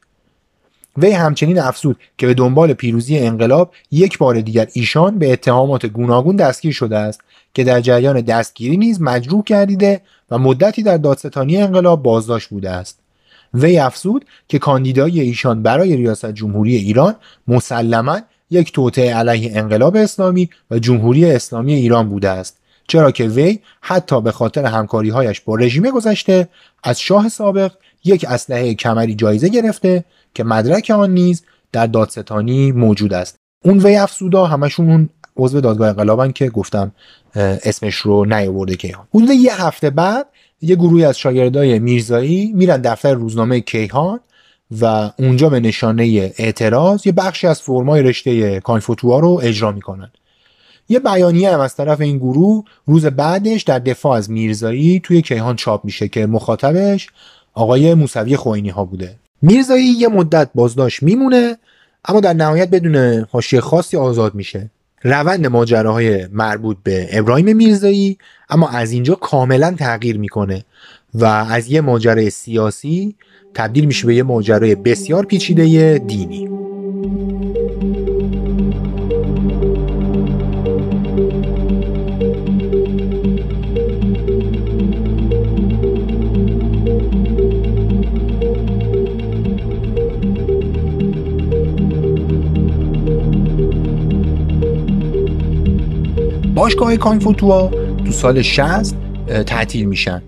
[1.02, 6.36] وی همچنین افزود که به دنبال پیروزی انقلاب یک بار دیگر ایشان به اتهامات گوناگون
[6.36, 7.20] دستگیر شده است
[7.54, 12.98] که در جریان دستگیری نیز مجروح گردیده و مدتی در دادستانی انقلاب بازداشت بوده است.
[13.54, 17.16] وی افزود که کاندیدای ایشان برای ریاست جمهوری ایران
[17.48, 22.56] مسلما یک توطعه علیه انقلاب اسلامی و جمهوری اسلامی ایران بوده است
[22.88, 26.48] چرا که وی حتی به خاطر همکاریهایش با رژیم گذشته
[26.82, 27.72] از شاه سابق
[28.04, 33.36] یک اسلحه کمری جایزه گرفته که مدرک آن نیز در دادستانی موجود است.
[33.64, 36.92] اون وی افسودا همشون اون عضو دادگاه انقلابن که گفتم
[37.34, 40.26] اسمش رو نیاورده کیهان حدود یه هفته بعد
[40.60, 44.20] یه گروهی از شاگردای میرزایی میرن دفتر روزنامه کیهان
[44.80, 50.10] و اونجا به نشانه اعتراض یه بخشی از فرمای رشته کانفوتوا رو اجرا می‌کنن.
[50.88, 55.56] یه بیانیه هم از طرف این گروه روز بعدش در دفاع از میرزایی توی کیهان
[55.56, 57.08] چاپ میشه که مخاطبش
[57.54, 59.16] آقای موسوی خوینی ها بوده.
[59.42, 61.56] میرزایی یه مدت بازداشت میمونه
[62.04, 64.70] اما در نهایت بدون حاشیه خاصی آزاد میشه.
[65.02, 68.18] روند ماجراهای مربوط به ابراهیم میرزایی
[68.50, 70.64] اما از اینجا کاملا تغییر می‌کنه
[71.14, 73.14] و از یه ماجرای سیاسی
[73.54, 76.48] تبدیل میشه به یه ماجرای بسیار پیچیده دینی.
[96.58, 97.70] باشگاه کانفوتوا
[98.04, 98.94] تو سال 60
[99.46, 100.22] تعطیل میشن.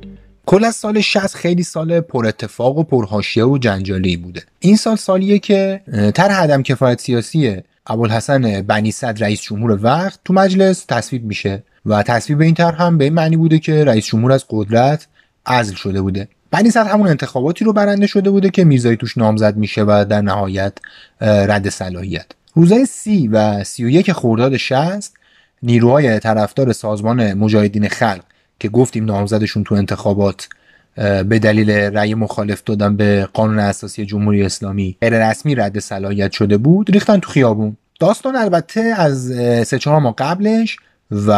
[0.47, 4.43] کل از سال 60 خیلی سال پر اتفاق و پرهاشیه و جنجالی بوده.
[4.61, 5.81] این سال سالیه که
[6.15, 12.03] تر عدم کفایت سیاسی ابوالحسن بنی صدر رئیس جمهور وقت تو مجلس تصویب میشه و
[12.03, 15.07] تصویب این طرح هم به این معنی بوده که رئیس جمهور از قدرت
[15.47, 16.29] عزل شده بوده.
[16.51, 20.21] بنی صدر همون انتخاباتی رو برنده شده بوده که میرزایی توش نامزد میشه و در
[20.21, 20.73] نهایت
[21.21, 22.27] رد صلاحیت.
[22.55, 25.20] روزای سی و سی و یک خرداد 60
[25.63, 28.23] نیروهای طرفدار سازمان مجاهدین خلق
[28.61, 30.49] که گفتیم نامزدشون تو انتخابات
[30.97, 36.57] به دلیل رأی مخالف دادن به قانون اساسی جمهوری اسلامی غیر رسمی رد صلاحیت شده
[36.57, 37.77] بود ریختن تو خیابون.
[38.01, 39.27] داستان البته از
[39.69, 40.77] سه چهار ماه قبلش
[41.11, 41.31] و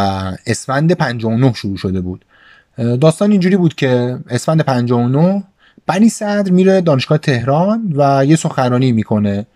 [0.47, 2.25] اسفند 59 شروع شده بود.
[3.01, 5.43] داستان اینجوری بود که اسفند 59
[5.87, 9.47] بنی صدر میره دانشگاه تهران و یه سخنرانی می‌کنه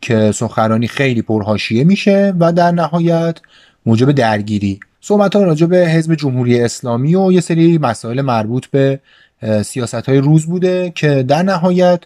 [0.00, 3.38] که سخنرانی خیلی پرهاشیه میشه و در نهایت
[3.86, 4.80] موجب درگیری.
[5.00, 9.00] صحبت ها راجع به حزب جمهوری اسلامی و یه سری مسائل مربوط به
[9.62, 12.00] سیاست های روز بوده که در نهایت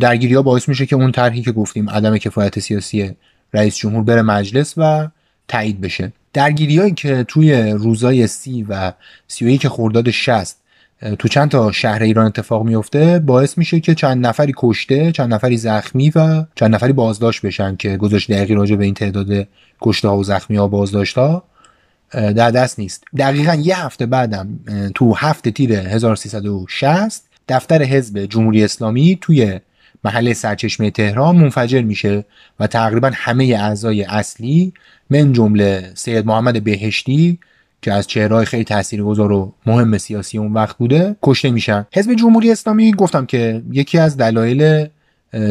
[0.00, 3.10] درگیری ها باعث میشه که اون طرحی که گفتیم عدم کفایت سیاسی
[3.54, 5.08] رئیس جمهور بره مجلس و
[5.48, 6.12] تایید بشه.
[6.32, 8.92] درگیری هایی که توی روزای سی و
[9.28, 10.61] سی یک خرداد شست
[11.18, 15.56] تو چند تا شهر ایران اتفاق میفته باعث میشه که چند نفری کشته چند نفری
[15.56, 19.48] زخمی و چند نفری بازداشت بشن که گذاشت دقیقی راجع به این تعداد
[19.80, 21.44] کشته ها و زخمی ها بازداشت ها
[22.12, 23.04] در دست نیست.
[23.18, 24.48] دقیقا یه هفته بعدم
[24.94, 29.60] تو هفته تیر 1360 دفتر حزب جمهوری اسلامی توی
[30.04, 32.24] محله سرچشمه تهران منفجر میشه
[32.60, 34.72] و تقریبا همه اعضای اصلی
[35.10, 37.38] من جمله سید محمد بهشتی
[37.82, 41.86] که از چهرهای خیلی تاثیرگذار و مهم سیاسی اون وقت بوده کشته میشن.
[41.92, 44.86] حزب جمهوری اسلامی گفتم که یکی از دلایل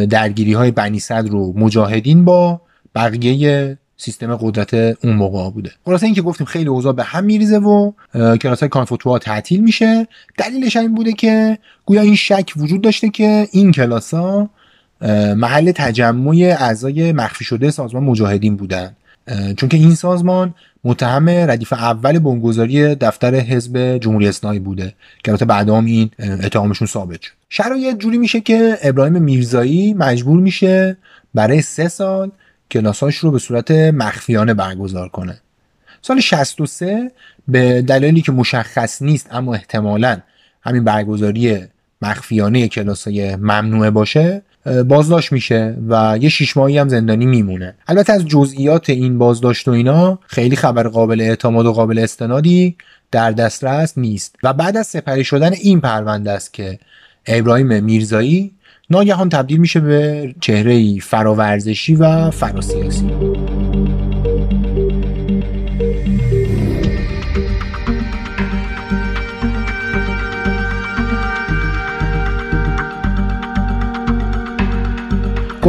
[0.09, 2.61] درگیری های بنی صدر رو مجاهدین با
[2.95, 5.71] بقیه سیستم قدرت اون موقع بوده.
[5.85, 10.07] خلاصه اینکه گفتیم خیلی اوضاع به هم میریزه و کلاس های کانفوتوها تعطیل میشه.
[10.37, 14.13] دلیلش این بوده که گویا این شک وجود داشته که این کلاس
[15.35, 18.95] محل تجمع اعضای مخفی شده سازمان مجاهدین بودن.
[19.57, 25.45] چون که این سازمان متهم ردیف اول بنگذاری دفتر حزب جمهوری اسلامی بوده که البته
[25.45, 27.31] بعد هم این اتهامشون ثابت شد.
[27.49, 30.97] شرایط جوری میشه که ابراهیم میرزایی مجبور میشه
[31.33, 32.31] برای سه سال
[32.71, 35.37] کلاساش رو به صورت مخفیانه برگزار کنه.
[36.01, 37.11] سال 63
[37.47, 40.17] به دلیلی که مشخص نیست اما احتمالا
[40.61, 41.57] همین برگزاری
[42.01, 47.75] مخفیانه کلاسای ممنوعه باشه بازداشت میشه و یه شیش ماهی هم زندانی میمونه.
[47.87, 52.75] البته از جزئیات این بازداشت و اینا خیلی خبر قابل اعتماد و قابل استنادی
[53.11, 54.35] در دسترس نیست.
[54.43, 56.79] و بعد از سپری شدن این پرونده است که
[57.25, 58.51] ابراهیم میرزایی
[58.89, 63.30] ناگهان تبدیل میشه به چهره فراورزشی و فراسیاسی.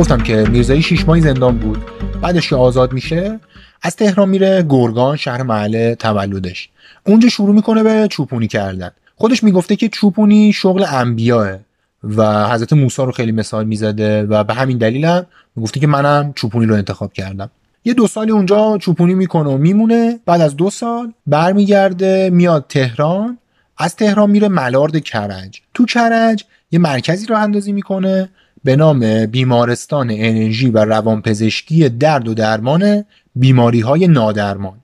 [0.02, 1.84] گفتم که میرزایی شیش ماهی زندان بود.
[2.22, 3.40] بعدش که آزاد میشه
[3.82, 6.68] از تهران میره گرگان شهر محله تولدش.
[7.06, 8.90] اونجا شروع می‌کنه به چوپونی کردن.
[9.16, 11.56] خودش می‌گفته که چوپونی شغل انبیاه
[12.04, 16.32] و حضرت موسی رو خیلی مثال می‌زده و به همین دلیل هم می‌گفته که منم
[16.34, 17.50] چوپونی رو انتخاب کردم.
[17.84, 20.20] یه دو سالی اونجا چوپونی می‌کنه و میمونه.
[20.26, 23.38] بعد از دو سال برمیگرده میاد تهران.
[23.78, 28.28] از تهران میره ملارد کرج تو کرج یه مرکزی رو اندازی می‌کنه.
[28.64, 33.04] به نام بیمارستان انرژی و روانپزشکی درد و درمان
[33.36, 34.74] بیماری های نادرمان.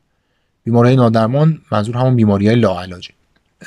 [0.64, 3.10] بیماری نادرمان منظور همون بیماری های لاعلاجه.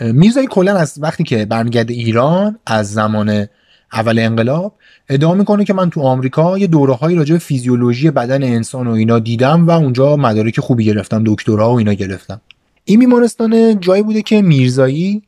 [0.02, 3.48] میرزایی کلا از وقتی که برمیگرده ایران از زمان
[3.94, 4.74] اول انقلاب
[5.10, 8.92] ادعا می‌کنه که من تو آمریکا یه دوره هایی راجع به فیزیولوژی بدن انسان و
[8.92, 12.42] اینا دیدم و اونجا مدارک خوبی گرفتم دکترا و اینا گرفتم.
[12.86, 15.22] این بیمارستان جایی بوده که میرزایی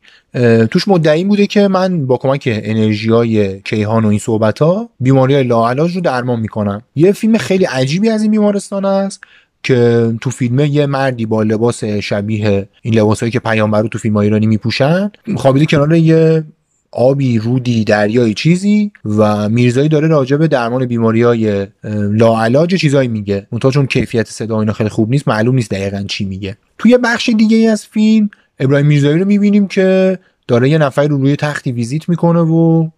[0.71, 5.33] توش مدعی بوده که من با کمک انرژی های کیهان و این صحبت ها بیماری
[5.33, 6.81] های لاعلاج رو درمان می‌کنم.
[6.95, 9.23] یه فیلم خیلی عجیبی از این بیمارستان است
[9.63, 14.17] که تو فیلم یه مردی با لباس شبیه این لباسایی که پیامبر رو تو فیلم
[14.17, 16.43] ایرانی میپوشن خوابیده کنار یه
[16.95, 21.67] آبی رودی دریایی چیزی و میرزایی داره راجع به درمان بیماری های
[22.11, 23.47] لاعلاج چیزایی میگه.
[23.49, 26.57] اونتا چون کیفیت صدا اینا خیلی خوب نیست معلوم نیست دقیقا چی میگه.
[26.77, 28.29] توی بخش دیگه از فیلم
[28.59, 32.89] ابراهیم میرزایی رو می‌بینیم که داره یه نفر رو روی تختی ویزیت می‌کنه و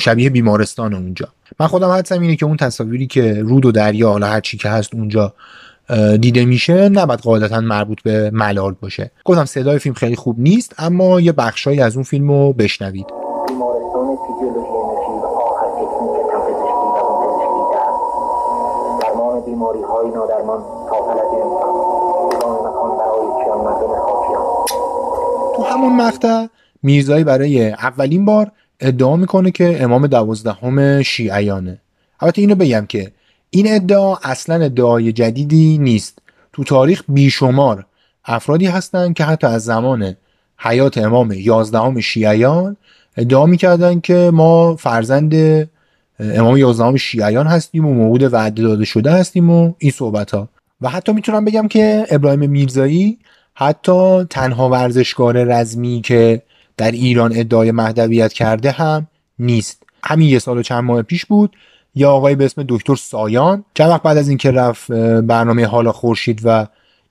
[0.00, 1.28] شبیه بیمارستان اونجا.
[1.60, 4.68] من خودم حدسم اینه که اون تصاویری که رود و دریا حالا هر چی که
[4.68, 5.34] هست اونجا
[6.20, 9.10] دیده میشه نباید قاعدتا مربوط به ملال باشه.
[9.24, 13.06] گفتم صدای فیلم خیلی خوب نیست اما یه بخشایی از اون فیلم رو بشنوید
[19.46, 21.14] بیماری های نادرمان تا
[25.56, 26.46] تو همون مقطع
[26.82, 31.80] میرزایی برای اولین بار ادعا می‌کنه که امام دوازدهم شیعیانه.
[32.20, 33.12] البته اینو بگم که
[33.54, 36.18] این ادعا اصلا ادعای جدیدی نیست.
[36.52, 37.86] تو تاریخ بیشمار
[38.24, 40.16] افرادی هستند که حتی از زمان
[40.58, 42.76] حیات امام یازدهم شیعیان
[43.16, 45.34] ادعا می‌کردن که ما فرزند
[46.20, 50.48] امام یازدهم شیعیان هستیم و موعود وعده داده شده هستیم و این صحبت ها
[50.80, 53.18] و حتی می‌تونم بگم که ابراهیم میرزایی
[53.54, 56.42] حتی تنها ورزشکار رزمی که
[56.76, 59.06] در ایران ادعای مهدویت کرده هم
[59.38, 59.82] نیست.
[60.02, 61.56] همین یه سال و چند ماه پیش بود
[61.94, 63.64] یا آقای به اسم دکتر سایان.
[63.74, 64.92] چند وقت بعد از اینکه رفت
[65.22, 66.66] برنامه حالا خورشید و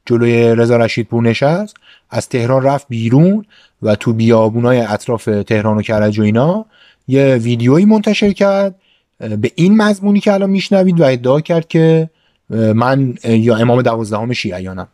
[0.05, 1.75] جلوی رضا رشید پور نشست
[2.09, 3.45] از تهران رفت بیرون
[3.81, 6.65] و تو بیابونای اطراف تهران و کرج و اینا
[7.07, 8.75] یه ویدیویی منتشر کرد.
[9.19, 12.09] به این مضمونی که الان میشنوید و ادعا کرد که
[12.49, 14.87] من یا امام دوازدهم شیعیانم.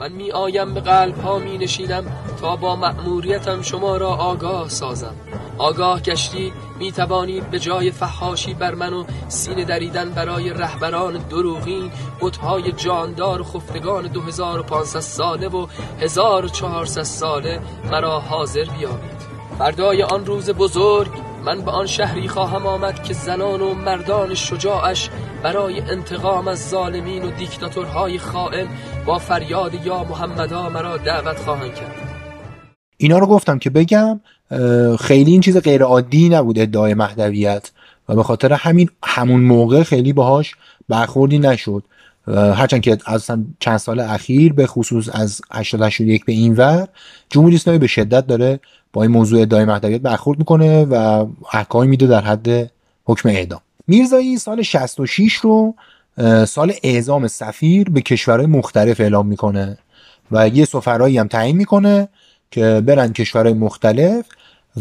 [0.00, 2.04] من می آیم به قلب ها می نشینم
[2.40, 5.14] تا با مأموریتم شما را آگاه سازم.
[5.58, 11.90] آگاه گشتی می توانید به جای فحاشی بر من و سینه دریدن برای رهبران دروغین
[12.20, 15.66] بتهای جاندار و خفتگان 2500 ساله و
[16.00, 19.22] 1400 ساله مرا حاضر بیابید.
[19.58, 25.10] فردای آن روز بزرگ من به آن شهری خواهم آمد که زنان و مردان شجاعش
[25.42, 28.66] برای انتقام از ظالمین و دیکتاتورهای خائن
[29.06, 31.94] با فریاد یا محمدا مرا دعوت خواهند کرد.
[32.96, 34.20] اینا رو گفتم که بگم
[35.00, 37.70] خیلی این چیز غیر عادی نبود ادعای مهدویت
[38.08, 40.54] و به خاطر همین همون موقع خیلی باهاش
[40.88, 41.82] برخوردی نشد.
[42.28, 46.88] هرچند که از چند سال اخیر به خصوص از 881 به این ور
[47.30, 48.60] جمهوری اسلامی به شدت داره
[48.92, 52.70] با این موضوع ادعای مهدویت برخورد می‌کنه و احکامی میده در حد
[53.04, 53.60] حکم اعدام.
[53.86, 55.74] میرزایی سال 66 رو
[56.46, 59.78] سال اعزام سفیر به کشورهای مختلف اعلام می‌کنه
[60.32, 62.08] و یه سفرهایی هم تعیین می‌کنه
[62.50, 64.24] که برن کشورهای مختلف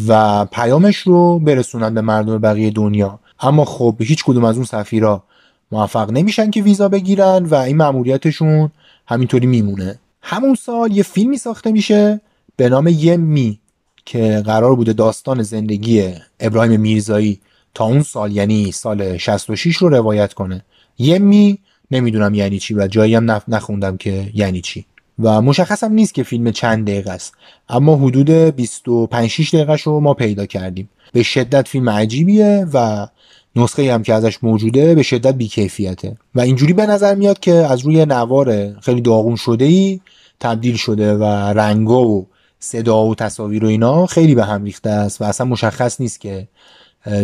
[0.08, 3.20] و پیامش رو برسونن به مردم بقیه دنیا.
[3.40, 5.24] اما خب هیچ کدوم از اون سفیرها
[5.72, 8.72] موفق نمیشن که ویزا بگیرن و این مأموریتشون
[9.08, 10.00] همینطوری میمونه.
[10.22, 12.22] همون سال یه فیلمی ساخته میشه
[12.56, 13.60] به نام یه می
[14.06, 17.40] که قرار بوده داستان زندگی ابراهیم میرزایی
[17.74, 20.66] تا اون سال یعنی سال 66 رو روایت کنه.
[20.98, 21.60] یه می
[21.92, 24.86] نمی‌دونم یعنی چی و جایی هم نخوندم که یعنی چی.
[25.20, 27.34] و مشخصم نیست که فیلم چند دقیقه است.
[27.70, 30.90] اما حدود 25 6 دقیقه رو ما پیدا کردیم.
[31.14, 33.08] به شدت فیلم عجیبیه و
[33.56, 36.18] نسخه هم که ازش موجوده به شدت بیکیفیته.
[36.36, 40.00] و اینجوری به نظر میاد که از روی نوار خیلی داغون شده ای
[40.40, 41.24] تبدیل شده و
[41.54, 42.28] رنگا و
[42.60, 46.48] صدا و تصاویر و اینا خیلی به هم ریخته است و اصلا مشخص نیست که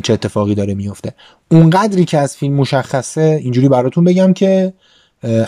[0.04, 1.14] چه اتفاقی داره میفته
[1.52, 4.74] اونقدری که از فیلم مشخصه اینجوری براتون بگم که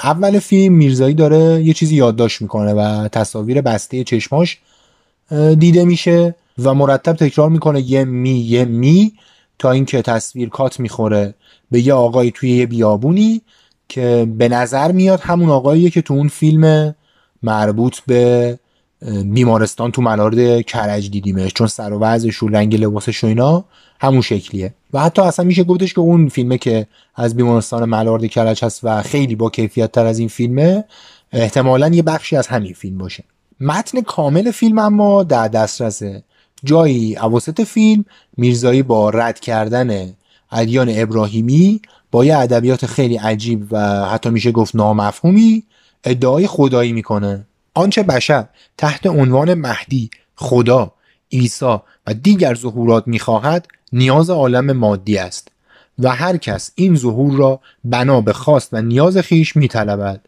[0.03, 4.57] اول فیلم میرزایی داره یه چیزی یادداشت می‌کنه و تصاویر بسته چشماش
[5.59, 9.13] دیده میشه و مرتب تکرار می‌کنه یه می یه می.
[9.59, 11.33] تا اینکه تصویر کات می‌خوره
[11.71, 13.41] به یه آقایی توی یه بیابونی
[13.89, 16.95] که به نظر میاد همون آقاییه که تو اون فیلم
[17.43, 18.59] مربوط به
[19.25, 23.65] بیمارستان تو ملارد کرج دیدیمش چون سر و وضعش و رنگ لباسش و اینا
[24.01, 24.73] همون شکلیه.
[24.93, 29.01] و حتی اصلا میشه گفتش که اون فیلمه که از بیمارستان ملارد کرج هست و
[29.01, 30.83] خیلی با کیفیت تر از این فیلمه
[31.31, 33.23] احتمالا یه بخشی از همین فیلم باشه.
[33.59, 36.23] متن کامل فیلم اما در دسترسه.
[36.63, 38.05] جایی اواسط فیلم
[38.37, 40.13] میرزایی با رد کردن
[40.51, 41.81] ادیان ابراهیمی
[42.11, 45.63] با یه ادبیات خیلی عجیب و حتی میشه گفت نامفهومی
[46.03, 47.45] ادعای خدایی می‌کنه.
[47.73, 48.45] آنچه بشر
[48.77, 50.91] تحت عنوان مهدی خدا
[51.31, 55.47] عیسی و دیگر ظهورات می‌خواهد نیاز عالم مادی است
[55.99, 60.21] و هر کس این ظهور را بنا به خواست و نیاز خیش میطلبد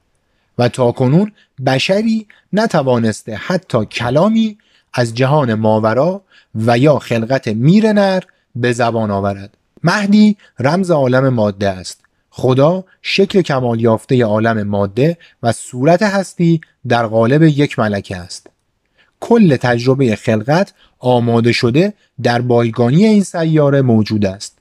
[0.57, 1.31] و تا کنون
[1.65, 4.57] بشری نتوانسته حتی کلامی
[4.93, 6.21] از جهان ماورا
[6.55, 8.23] و یا خلقت میر نر
[8.55, 9.57] به زبان آورد.
[9.83, 12.01] مهدی رمز عالم ماده است.
[12.29, 18.47] خدا شکل کمال یافته عالم ماده و صورت هستی در قالب یک ملکه است.
[19.19, 24.57] کل تجربه خلقت آماده شده در بایگانی این سیاره موجود است.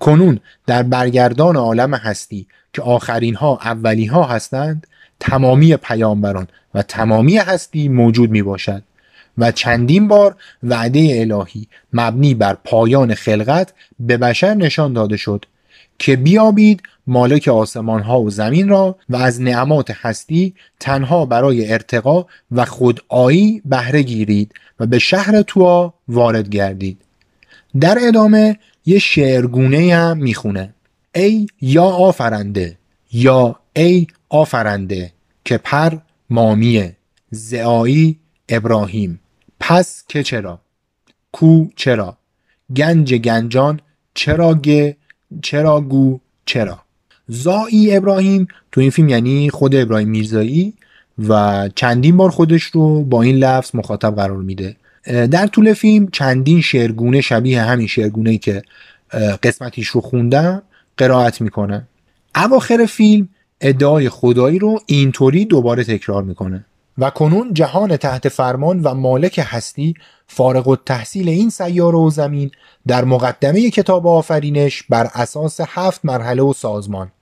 [0.00, 4.86] کنون در برگردان عالم هستی که آخرین ها اولی ها هستند
[5.20, 8.82] تمامی پیامبران و تمامی هستی موجود می باشد
[9.38, 15.44] و چندین بار وعده الهی مبنی بر پایان خلقت به بشر نشان داده شد
[15.98, 22.26] که بیابید مالک آسمان ها و زمین را و از نعمات هستی تنها برای ارتقا
[22.52, 27.00] و خودآیی بهره گیرید و به شهر توا وارد گردید.
[27.80, 30.74] در ادامه یه شعرگونه هم می‌خونه
[31.14, 32.76] ای یا آفرنده
[33.12, 35.12] یا ای آفرنده
[35.44, 35.98] که پر
[36.30, 36.96] مامیه
[37.30, 38.18] زعایی
[38.48, 39.20] ابراهیم.
[39.66, 40.60] پس که چرا؟
[41.32, 42.16] کو چرا؟
[42.76, 43.80] گنج گنجان
[44.14, 44.96] چرا گه
[45.42, 46.78] چرا گو؟ چرا؟
[47.28, 50.74] زایی ابراهیم تو این فیلم یعنی خود ابراهیم میرزایی
[51.28, 54.76] و چندین بار خودش رو با این لفظ مخاطب قرار میده.
[55.06, 58.62] در طول فیلم چندین شعرگونه شبیه همین شعرگونه که
[59.42, 60.62] قسمتیش رو خوندم
[60.96, 61.88] قرائت می‌کنه.
[62.36, 63.28] اواخر فیلم
[63.60, 66.64] ادعای خدایی رو اینطوری دوباره تکرار می‌کنه.
[66.98, 69.94] و کنون جهان تحت فرمان و مالک هستی
[70.26, 72.50] فارغ تحصیل این سیاره و زمین
[72.86, 77.12] در مقدمه کتاب آفرینش بر اساس هفت مرحله و سازمان.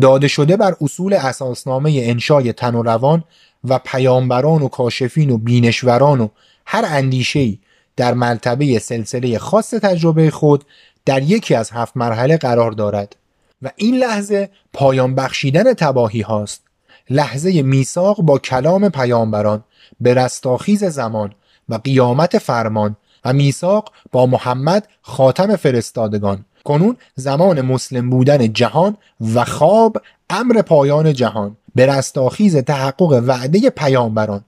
[0.00, 3.24] داده شده بر اصول اساسنامه انشای تن و روان
[3.64, 6.28] و پیامبران و کاشفین و بینشوران و
[6.66, 7.58] هر اندیشه‌ای
[7.96, 10.64] در مرتبه سلسله خاص تجربه خود
[11.04, 13.16] در یکی از هفت مرحله قرار دارد
[13.62, 16.71] و این لحظه پایان بخشیدن تباهی هاست.
[17.12, 19.64] لحظه میثاق با کلام پیامبران
[20.00, 21.32] به رستاخیز زمان
[21.68, 26.44] و قیامت فرمان و میثاق با محمد خاتم فرستادگان.
[26.64, 28.96] کنون زمان مسلم بودن جهان
[29.34, 29.96] و خواب
[30.30, 31.56] امر پایان جهان.
[31.74, 34.44] به رستاخیز تحقق وعده پیامبران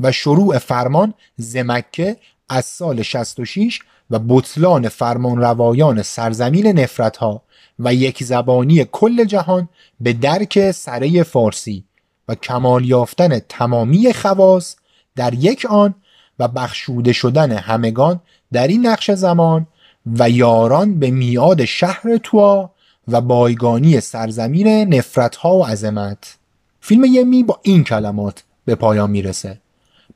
[0.00, 2.16] و شروع فرمان زمکه
[2.48, 7.42] از سال 66 و بطلان فرمان روایان سرزمین نفرت ها
[7.78, 9.68] و یک زبانی کل جهان
[10.00, 11.84] به درک سره فارسی.
[12.28, 14.76] و کمال یافتن تمامی خواص
[15.16, 15.94] در یک آن
[16.38, 18.20] و بخشوده شدن همگان
[18.52, 19.66] در این نقش زمان
[20.06, 22.70] و یاران به میاد شهر توا
[23.08, 26.36] و بایگانی سرزمین نفرت ها و عظمت.
[26.80, 29.58] فیلم یمی با این کلمات به پایان می‌رسه.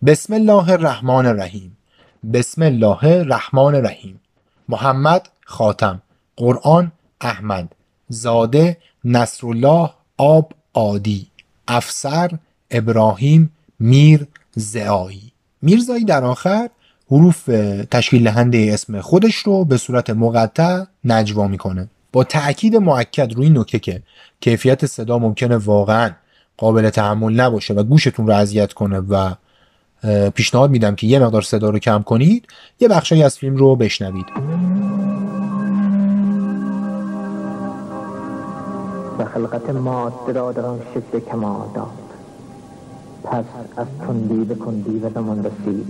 [0.06, 1.76] بسم الله الرحمن الرحیم.
[2.32, 4.20] بسم الله الرحمن الرحیم.
[4.68, 6.02] محمد خاتم.
[6.36, 7.72] قرآن احمد.
[8.08, 11.26] زاده نصرالله آب عادی.
[11.68, 12.30] افسر
[12.70, 13.50] ابراهیم
[13.80, 16.68] میر زعایی میرزایی در آخر
[17.10, 17.44] حروف
[17.90, 21.88] تشکیل دهنده اسم خودش رو به صورت مقطع نجوا می‌کنه.
[22.12, 24.02] با تاکید معکد روی نکته که
[24.40, 26.10] کیفیت صدا ممکنه واقعا
[26.56, 29.34] قابل تحمل نباشه و گوشتون رو اذیت کنه و
[30.30, 32.46] پیشنهاد میدم که یه مقدار صدا رو کم کنید
[32.80, 34.26] یه بخشی از فیلم رو بشنوید.
[39.18, 42.06] و خلقت ماده را در آن شکل کمال داد.
[43.24, 43.44] پس
[43.76, 45.86] از کندی به کندی و زمان رسید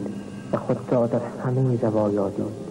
[0.52, 2.66] و خود را در همه زوایا دید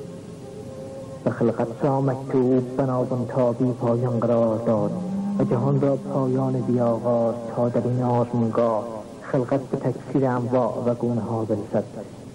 [1.26, 4.92] و خلقت را مکتوب بنازم تا بی پایان قرار داد
[5.40, 8.84] و جهان را پایان بیاغاز تا در این آزمونگاه
[9.22, 11.84] خلقت به تکثیر انواع و گونه ها برسد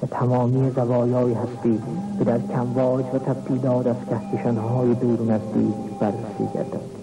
[0.02, 1.82] و تمامی زوایای هستی
[2.18, 6.99] به در کمواج و تبدیلات از کهکشانهای دور نزدیک بررسی گردد.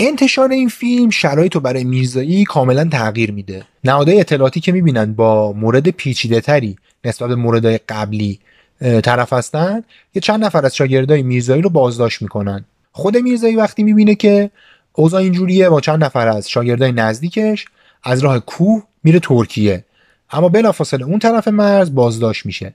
[0.00, 3.64] انتشار این فیلم شرایط رو برای میرزایی کاملا تغییر میده.
[3.84, 8.38] نهادهای اطلاعاتی که می‌بینن با مورد پیچیده تری نسبت به موردهای قبلی
[8.80, 9.84] طرف هستن
[10.14, 12.64] یه چند نفر از شاگردای میرزایی رو بازداشت می‌کنن.
[12.92, 14.50] خود میرزایی وقتی می‌بینه که
[14.92, 17.64] اوضاع اینجوریه با چند نفر از شاگردای نزدیکش
[18.02, 19.84] از راه کوه میره ترکیه.
[20.30, 22.74] اما بلافاصله اون طرف مرز بازداشت میشه.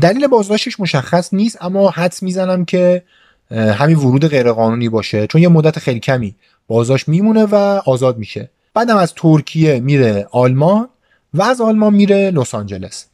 [0.00, 3.02] دلیل بازداشتش مشخص نیست اما حدس می‌زنم که
[3.50, 6.34] همین ورود غیرقانونی باشه چون یه مدت خیلی کمی
[6.66, 7.54] بازداشت میمونه و
[7.86, 8.50] آزاد میشه.
[8.74, 10.88] بعدم از ترکیه میره آلمان
[11.34, 13.06] و از آلمان میره لس آنجلس.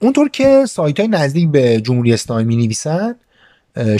[0.00, 3.14] اونطور که سایت های نزدیک به جمهوری اسلامی می نویسن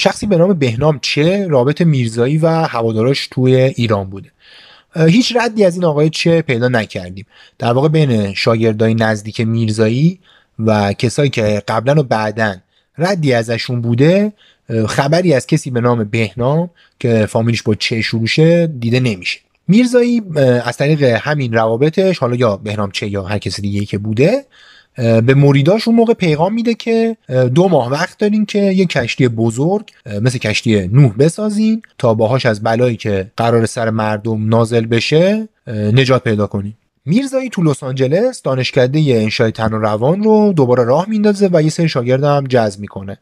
[0.00, 4.30] شخصی به نام بهنام چه رابط میرزایی و هواداراش توی ایران بوده.
[4.96, 7.26] هیچ ردی از این آقای چه پیدا نکردیم.
[7.58, 10.18] در واقع بین شاگردای نزدیک میرزایی
[10.58, 12.56] و کسایی که قبلا و بعدا
[12.98, 14.32] ردی ازشون بوده
[14.86, 19.40] خبری از کسی به نام بهنام که فامیلش با چه شروع دیده نمیشه.
[19.68, 20.22] میرزایی
[20.64, 24.44] از طریق همین روابطش حالا یا بهنام چه یا هر کسی دیگه که بوده
[24.96, 27.16] به مریداش اون موقع پیغام میده که
[27.54, 29.90] دو ماه وقت دارین که یه کشتی بزرگ
[30.22, 36.24] مثل کشتی نوح بسازین تا باهاش از بلایی که قرار سر مردم نازل بشه نجات
[36.24, 36.74] پیدا کنین.
[37.04, 41.70] میرزایی تو لس آنجلس دانشکده انشای تن و روان رو دوباره راه میندازه و یه
[41.70, 43.18] سری شاگرد هم جذب می‌کنه.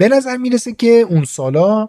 [0.00, 1.88] به نظر می‌رسه که اون سالا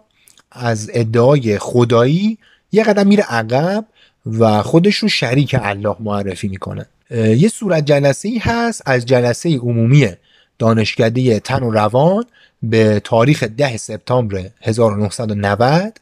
[0.50, 2.38] از ادعای خدایی
[2.72, 3.84] یه قدم میره عقب
[4.26, 6.86] و خودش رو شریک الله معرفی می‌کنه.
[7.10, 10.08] یه صورت جلسه ای هست از جلسه عمومی
[10.58, 12.24] دانشکده تن و روان
[12.62, 16.00] به تاریخ 10 سپتامبر 1990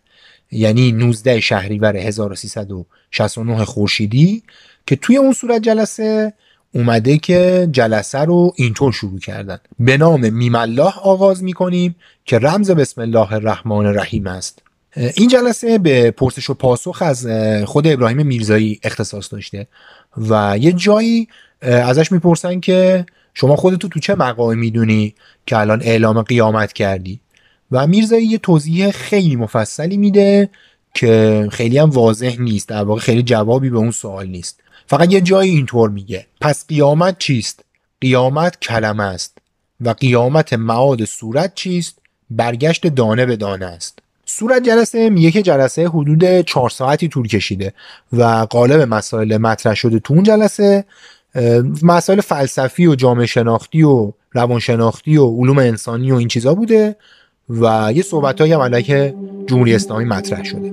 [0.53, 4.43] یعنی 19 شهریور 1369 خورشیدی
[4.87, 6.33] که توی اون صورت جلسه
[6.73, 9.59] اومده که جلسه رو اینطور شروع کردن.
[9.79, 14.63] به نام میم الله آغاز می‌کنیم که رمز بسم الله الرحمن الرحیم است.
[15.15, 17.27] این جلسه به پرسش و پاسخ از
[17.65, 19.67] خود ابراهیم میرزایی اختصاص داشته
[20.17, 21.29] و یه جایی
[21.61, 25.15] ازش می‌پرسن که شما خودتو تو چه مقامی می‌دونی
[25.47, 27.21] که الان اعلام قیامت کردی؟
[27.71, 30.51] و میرزایی یه توضیح خیلی مفصلی میده
[30.95, 32.69] که خیلی هم واضح نیست.
[32.69, 34.61] در واقع خیلی جوابی به اون سوال نیست.
[34.91, 36.27] فقط یه جایی اینطور میگه.
[36.41, 37.65] پس قیامت چیست؟
[38.01, 39.39] قیامت کلمه است.
[39.81, 41.99] و قیامت معاد صورت چیست؟
[42.31, 43.99] برگشت دانه به دانه است.
[44.27, 47.75] صورت جلسه که جلسه حدود چهار ساعتی طول کشیده
[48.13, 50.85] و قالب مسائل مطرح شده تو اون جلسه
[51.83, 56.97] مسائل فلسفی و جامعه شناختی و روانشناختی و علوم انسانی و این چیزا بوده
[57.51, 59.15] و یه صحبت هم علیه
[59.47, 60.73] جمهوری اسلامی مطرح شده.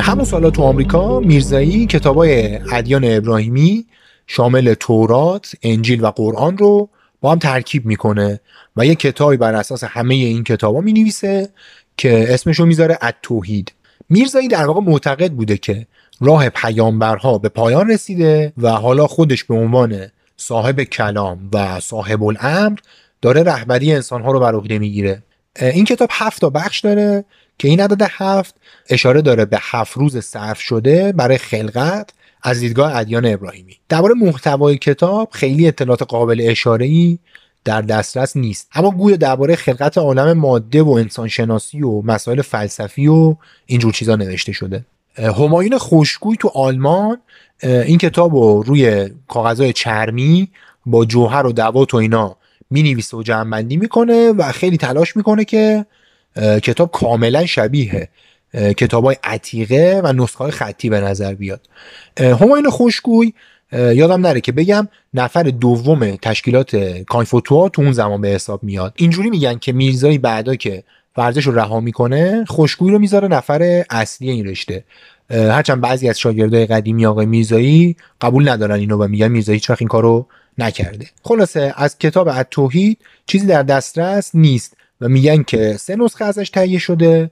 [0.00, 3.86] همون سالا تو آمریکا میرزایی کتابای ادیان ابراهیمی
[4.26, 6.88] شامل تورات، انجیل و قرآن رو
[7.20, 8.40] با هم ترکیب می‌کنه
[8.76, 11.48] و یه کتابی بر اساس همه این کتابا می نویسه
[11.96, 13.72] که اسمش رو می‌ذاره التوحید.
[14.08, 15.86] میرزایی در واقع معتقد بوده که
[16.20, 22.78] راه پیامبرها به پایان رسیده و حالا خودش به عنوان صاحب کلام و صاحب الامر
[23.22, 25.22] داره رهبری انسانها رو بر عهده می‌گیره.
[25.60, 27.24] این کتاب هفت تا بخش داره.
[27.58, 28.54] که این عدد هفت
[28.88, 32.10] اشاره داره به هفت روز صرف شده برای خلقت
[32.42, 33.76] از دیدگاه ادیان ابراهیمی.
[33.88, 37.18] درباره محتوای کتاب خیلی اطلاعات قابل اشاره ای
[37.64, 38.68] در دسترس نیست.
[38.74, 43.36] اما گویا درباره خلقت عالم ماده و انسانشناسی و مسائل فلسفی و
[43.66, 44.84] اینجور چیزا نوشته شده.
[45.16, 47.20] همایون خوشگوی تو آلمان
[47.62, 50.48] این کتاب رو روی کاغذهای چرمی
[50.86, 52.36] با جوهر و دوات و اینا
[52.70, 55.86] می نویسه و جمعبندی می‌کنه و خیلی تلاش می‌کنه که
[56.62, 58.08] کتاب کاملا شبیه
[58.54, 61.68] کتاب های عتیقه و نسخه های خطی به نظر بیاد.
[62.18, 63.32] هماین خوشگوی
[63.72, 68.92] یادم نره که بگم نفر دوم تشکیلات کانفوتوا تو اون زمان به حساب میاد.
[68.96, 70.82] اینجوری میگن که میرزایی بعدا که
[71.16, 74.84] ورزش رو رها می‌کنه خوشگوی رو می‌ذاره نفر اصلی این رشته.
[75.30, 79.88] هرچند بعضی از شاگردای قدیمی آقای میرزایی قبول ندارن اینو و میگن میرزایی هیچ این
[79.88, 80.26] کارو
[80.58, 81.06] نکرده.
[81.22, 84.76] خلاصه از کتاب التوحید چیزی در دسترس نیست.
[85.00, 87.30] و میگن که سه نسخه ازش تهیه شده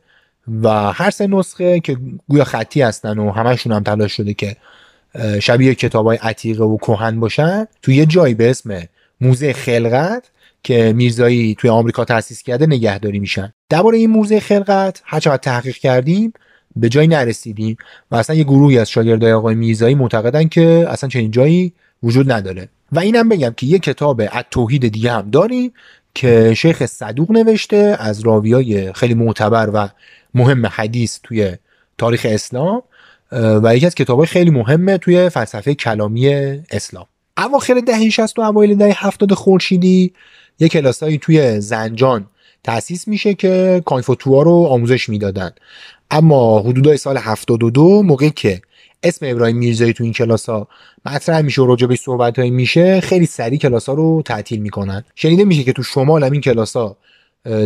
[0.63, 1.97] و هر سه نسخه که
[2.29, 4.57] گویا خطی هستن و همشون هم تلاش شده که
[5.41, 8.83] شبیه کتاب های عتیقه و کهن باشن تو یه جایی به اسم
[9.21, 10.31] موزه خلقت
[10.63, 13.53] که میرزایی توی آمریکا تأسیس کرده نگهداری میشن.
[13.69, 16.33] درباره این موزه خلقت هرچقدر تحقیق کردیم
[16.77, 17.77] به جایی نرسیدیم
[18.11, 22.69] و اصلا یه گروهی از شاگردای آقای میرزایی معتقدن که اصلا چنین جایی وجود نداره.
[22.93, 25.73] و اینم بگم که یه کتاب توحید دیگه هم داریم
[26.15, 29.89] که شیخ صدوق نوشته از راویای خیلی معتبر و
[30.35, 31.53] مهم حدیث توی
[31.99, 32.83] تاریخ اسلام
[33.33, 36.29] و یکی از کتابهای خیلی مهمه توی فلسفه کلامی
[36.71, 37.07] اسلام.
[37.37, 40.13] اواخر دهه 60 و اوایل دهه 70 خورشیدی
[40.59, 42.27] یه کلاسایی توی زنجان
[42.65, 45.51] تأسیس میشه که کانفوتوا رو آموزش می‌دادن.
[46.11, 48.63] اما حدودای سال 72 موقعی که
[49.03, 50.69] اسم ابراهیم میرزایی تو این کلاس ها
[51.07, 53.01] مطرح میشه و راجبش صحبت میشه.
[53.01, 55.05] خیلی سریع کلاس ها رو تعطیل می‌کنن.
[55.15, 56.97] شنیده میشه که تو شمال هم این کلاس ها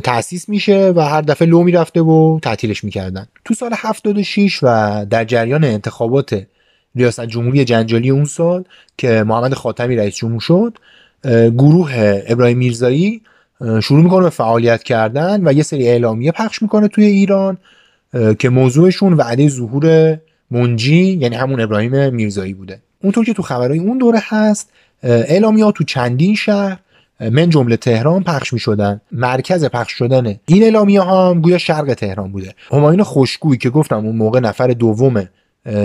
[0.04, 3.26] تأسیس میشه و هر دفعه لو می‌رفته و تعطیلش می‌کردن.
[3.44, 6.46] تو سال 76 و در جریان انتخابات
[6.94, 8.64] ریاست جمهوری جنجالی اون سال
[8.98, 10.78] که محمد خاتمی رئیس جمهور شد
[11.58, 13.22] گروه ابراهیم میرزایی
[13.82, 17.58] شروع می‌کنه به فعالیت کردن و یه سری اعلامیه پخش می‌کنه توی ایران
[18.38, 20.18] که موضوعشون وعده ظهور
[20.50, 22.80] منجی یعنی همون ابراهیم میرزایی بوده.
[23.02, 24.70] اونطور که تو خبرهای اون دوره هست
[25.02, 26.78] اعلامیات تو چندین شهر
[27.20, 31.94] من جمله تهران پخش می شدن مرکز پخش شدن این اعلامیه ها هم گویا شرق
[31.94, 32.54] تهران بوده.
[32.70, 35.28] همایون خوشگویی که گفتم اون موقع نفر دوم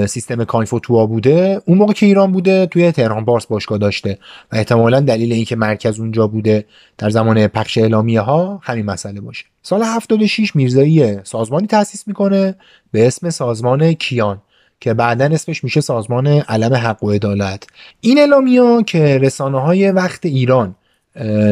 [0.08, 4.18] سیستم کانفوتوا بوده اون موقع که ایران بوده توی تهران بارس باشگاه داشته
[4.52, 6.66] و احتمالا دلیل اینکه مرکز اونجا بوده
[6.98, 9.46] در زمان پخش اعلامیه ها همین مسئله باشه.
[9.62, 12.56] سال 76 میرزایی سازمانی تأسیس می‌کنه
[12.92, 14.42] به اسم سازمان کیان.
[14.82, 17.68] که بعدا اسمش میشه سازمان علم حق و عدالت.
[18.02, 20.76] این اعلامیه که رسانه های وقت ایران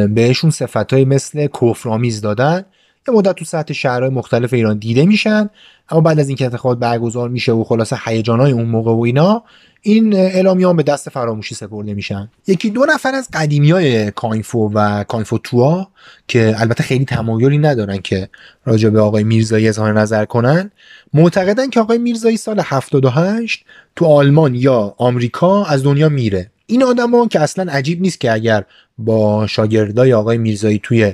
[0.09, 2.65] بهشون صفت های مثل کفرآمیز دادن
[3.07, 5.49] یه مدت تو سطح شهرهای مختلف ایران دیده میشن.
[5.91, 9.43] اما بعد از اینکه انتخابات برگزار میشه و خلاصه های اون موقع و اینا
[9.81, 12.29] این اعلامیان به دست فراموشی سپرده میشن.
[12.47, 15.87] یکی دو نفر از قدیمی های کاینفو و کاینفو توا
[16.27, 18.29] که البته خیلی تمایلی ندارن که
[18.65, 20.71] راجع به آقای میرزایی اظهار نظر کنن
[21.13, 23.65] معتقدن که آقای میرزایی سال 78
[23.95, 26.51] تو آلمان یا آمریکا از دنیا میره.
[26.65, 28.65] این آدما که اصلا عجیب نیست که اگر
[28.97, 31.13] با شاگردای آقای میرزایی توی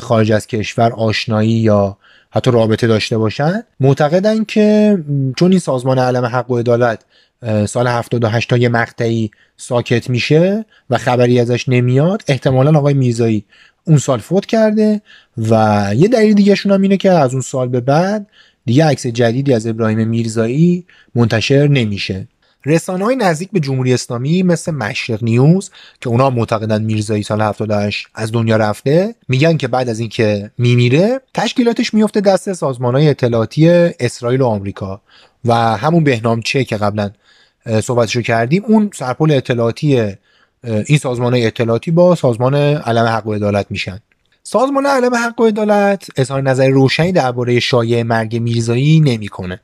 [0.00, 1.96] خارج از کشور آشنایی یا
[2.32, 3.62] حتی رابطه داشته باشن.
[3.80, 4.98] معتقدن که
[5.36, 7.04] چون این سازمان علم حق و عدالت
[7.66, 13.44] سال 78 تا یه مقطعی ساکت میشه و خبری ازش نمیاد احتمالا آقای میرزایی
[13.84, 15.00] اون سال فوت کرده
[15.38, 18.26] و یه دلیل دیگه هم اینه که از اون سال به بعد
[18.66, 22.26] دیگه عکس جدیدی از ابراهیم میرزایی منتشر نمیشه.
[22.66, 28.08] رسانه های نزدیک به جمهوری اسلامی مثل مشرق نیوز که اونا معتقدن میرزایی سال 78
[28.14, 33.68] از دنیا رفته میگن که بعد از اینکه میمیره تشکیلاتش میفته دست سازمان های اطلاعاتی
[34.00, 35.00] اسرائیل و آمریکا.
[35.44, 37.10] و همون بهنام چه که قبلا
[37.82, 40.12] صحبتشو کردیم اون سرپل اطلاعاتی
[40.64, 43.98] این سازمان اطلاعاتی با سازمان علم حق و عدالت میشن.
[44.42, 49.60] سازمان علم حق و عدالت اظهار نظر روشنی درباره شایع مرگ میرزایی نمی‌کنه.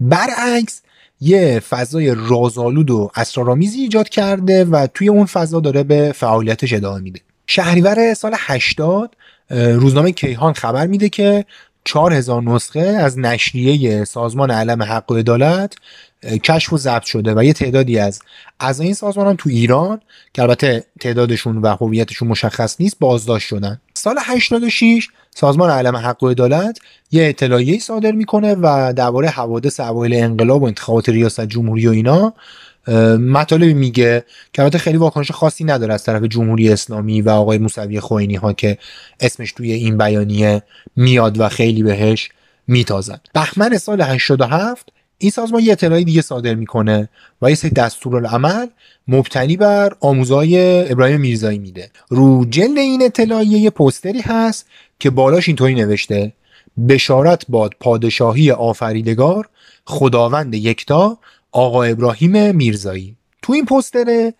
[0.00, 0.82] برعکس
[1.22, 7.00] یه فضای رازآلود و اسرارآمیزی ایجاد کرده و توی اون فضا داره به فعالیتش ادامه
[7.00, 7.20] میده.
[7.46, 9.16] شهریور سال 80
[9.50, 11.44] روزنامه کیهان خبر میده که
[11.84, 15.74] 4000 نسخه از نشریه سازمان علم حق و عدالت
[16.44, 18.20] کشف و ضبط شده و یه تعدادی از
[18.60, 20.00] از این سازمان هم تو ایران
[20.34, 23.80] که البته تعدادشون و هویتشون مشخص نیست بازداشت شدن.
[23.94, 26.78] سال 86 سازمان علم حق و عدالت
[27.10, 32.34] یه اطلاعیه صادر می‌کنه و درباره حوادث اوایل انقلاب و انتخابات ریاست جمهوری و اینا
[33.18, 38.00] مطالبی میگه که البته خیلی واکنش خاصی نداره از طرف جمهوری اسلامی و آقای موسوی
[38.00, 38.78] خوینی ها که
[39.20, 40.62] اسمش توی این بیانیه
[40.96, 42.30] میاد و خیلی بهش
[42.66, 43.20] میتازن.
[43.34, 44.92] بهمن سال 87
[45.22, 47.08] این سازمان یه اطلاعی دیگه صادر می‌کنه
[47.42, 48.66] و یه سری دستورالعمل
[49.08, 50.56] مبتنی بر آموزای
[50.92, 51.90] ابراهیم میرزایی میده.
[52.08, 54.66] رو جلد این اطلاعیه یه پوستری هست
[54.98, 56.32] که بالاش اینطوری نوشته.
[56.88, 59.48] بشارت باد پادشاهی آفریدگار
[59.84, 61.18] خداوند یکتا
[61.52, 63.16] آقا ابراهیم میرزایی.
[63.42, 64.32] تو این پوستر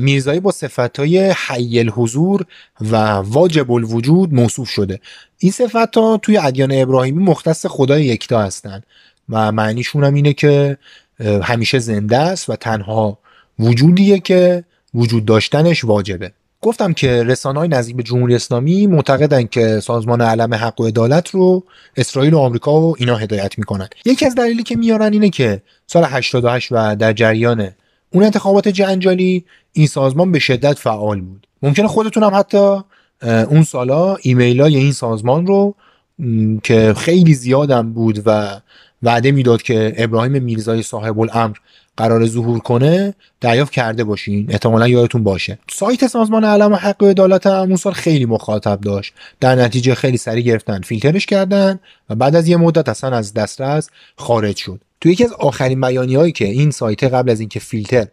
[0.00, 2.44] میرزایی با صفتهای حی الحضور
[2.80, 5.00] و واجب الوجود موصوف شده.
[5.38, 8.86] این صفت ها توی ادیان ابراهیمی مختص خدای یکتا هستند
[9.30, 10.78] و معنیشون هم اینه که
[11.42, 13.18] همیشه زنده است و تنها
[13.58, 14.64] وجودیه که
[14.94, 16.32] وجود داشتنش واجبه.
[16.62, 21.30] گفتم که رسانه های نزدیک به جمهوری اسلامی معتقدن که سازمان علم حق و عدالت
[21.30, 21.64] رو
[21.96, 23.88] اسرائیل و آمریکا و اینا هدایت می‌کنن.
[24.04, 27.70] یکی از دلیلی که میارن اینه که سال 88 و در جریان
[28.10, 31.46] اون انتخابات جنجالی این سازمان به شدت فعال بود.
[31.62, 32.80] ممکنه خودتون هم حتی
[33.22, 35.74] اون سالا ایمیل های این سازمان رو
[36.62, 38.60] که خیلی زیادم بود و
[39.02, 41.56] وعده می‌داد که ابراهیم میرزای صاحب الامر
[41.96, 44.46] قرار ظهور کنه دریافت کرده باشین.
[44.50, 45.58] احتمالا یادتون باشه.
[45.70, 49.14] سایت سازمان علم حق و عدالت هم اون سال خیلی مخاطب داشت.
[49.40, 51.78] در نتیجه خیلی سریع گرفتن فیلترش کردن
[52.10, 54.80] و بعد از یه مدت اصلا از دسترس خارج شد.
[55.00, 58.06] تو یکی از آخرین بیانی هایی که این سایت قبل از اینکه فیلتر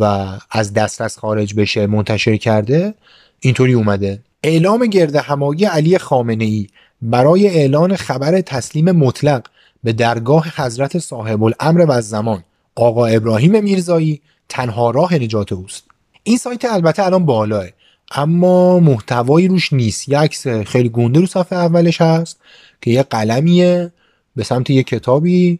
[0.00, 2.94] و از دسترس خارج بشه منتشر کرده
[3.40, 4.18] اینطوری اومده.
[4.42, 6.66] اعلام گرد همایی علی خامنه ای
[7.02, 9.42] برای اعلان خبر تسلیم مطلق
[9.82, 12.44] به درگاه حضرت صاحب الامر و زمان.
[12.74, 15.84] آقا ابراهیم میرزایی تنها راه نجات اوست.
[16.22, 17.66] این سایت البته الان بالاه.
[18.14, 20.08] اما محتوایی روش نیست.
[20.08, 22.40] یه عکس خیلی گنده رو صفحه اولش هست
[22.80, 23.92] که یه قلمیه
[24.36, 25.58] به سمت یه کتابی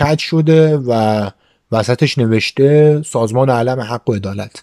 [0.00, 1.30] کج شده و
[1.72, 4.62] وسطش نوشته سازمان علم حق و عدالت.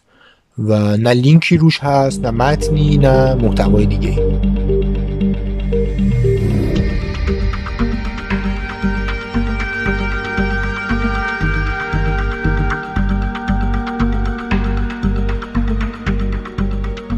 [0.59, 4.39] و نه لینکی روش هست نه متنی نه محتوای دیگه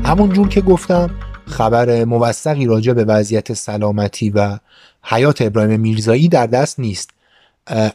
[0.10, 1.10] همون جور که گفتم
[1.46, 4.58] خبر موثقی راجع به وضعیت سلامتی و
[5.04, 7.10] حیات ابراهیم میرزایی در دست نیست.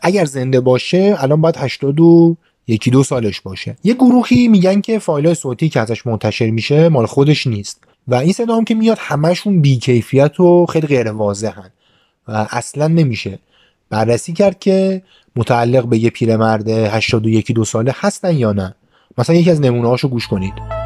[0.02, 2.36] اگر زنده باشه الان باید 80 و
[2.66, 3.76] یکی دو سالش باشه.
[3.84, 7.80] یه گروهی میگن که فایل صوتی که ازش منتشر میشه مال خودش نیست.
[8.08, 11.70] و این صدا هم که میاد همشون بیکیفیت و خیلی غیر واضحن.
[12.28, 13.38] و اصلا نمیشه.
[13.90, 15.02] بررسی کرد که
[15.36, 18.74] متعلق به یه پیرمرد 81 دو ساله هستن یا نه.
[19.18, 20.83] مثلا یکی از نمونه هاشو گوش کنید.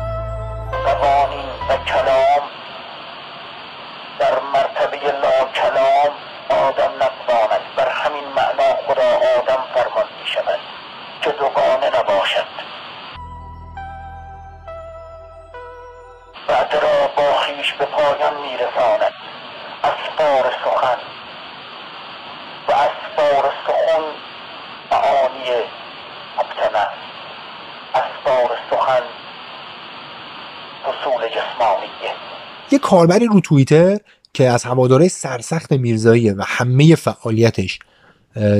[32.70, 33.98] یه کاربری رو توییتر
[34.34, 37.78] که از هواداره سرسخت میرزاییه و همه فعالیتش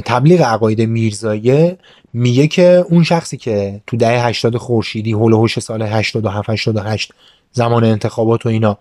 [0.05, 1.77] تبلیغ عقاید میرزایی
[2.13, 7.13] میگه که اون شخصی که تو دهه 80 خورشیدی هول هوش سال 87 88
[7.53, 8.79] زمان انتخابات و اینا.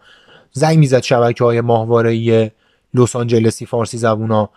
[0.51, 2.51] زنگ می‌زد شبکه های ماهواره
[2.93, 4.49] لس آنجلسی فارسی زبونا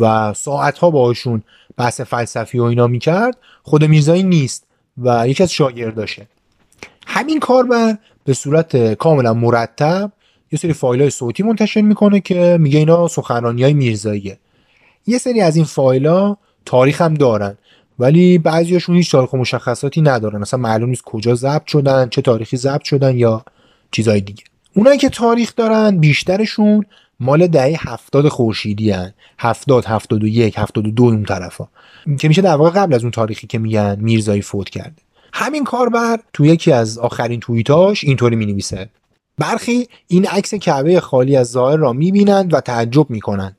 [0.00, 1.42] و ساعتها باهاشون
[1.76, 3.36] بحث فلسفی و اینا می‌کرد.
[3.62, 4.66] خود میرزایی نیست
[4.98, 6.26] و یکی از شاگرداشه.
[7.06, 10.12] همین کاربر به صورت کاملا مرتب
[10.52, 14.38] یه سری فایل های صوتی منتشر می‌کنه که میگه اینا سخنرانی های میرزاییه.
[15.06, 17.58] یه سری از این فایل ها تاریخ هم دارن
[17.98, 20.42] ولی بعضیاشون هیچ تاریخ مشخصاتی ندارن.
[20.42, 23.44] اصلا معلوم نیست کجا ضبط شدن چه تاریخی ضبط شدن یا
[23.90, 24.44] چیزای دیگه.
[24.74, 26.84] اونایی که تاریخ دارن بیشترشون
[27.20, 29.14] مال دهه هفتاد خورشیدی هن.
[29.38, 31.68] هفتاد هفتاد و یک هفتاد و دو اون طرفا.
[32.18, 35.02] که میشه در واقع قبل از اون تاریخی که میگن میرزایی فوت کرده.
[35.32, 38.88] همین کاربر تو یکی از آخرین توییتاش اینطوری می‌نویسه.
[39.38, 43.56] برخی این عکس کعبه خالی از ظاهر را می‌بینند و تعجب می‌کنند.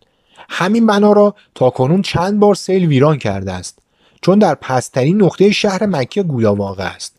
[0.50, 3.80] همین بنا را تا کنون چند بار سیل ویران کرده است.
[4.22, 7.18] چون در پسترین نقطه شهر مکه گویا واقع است.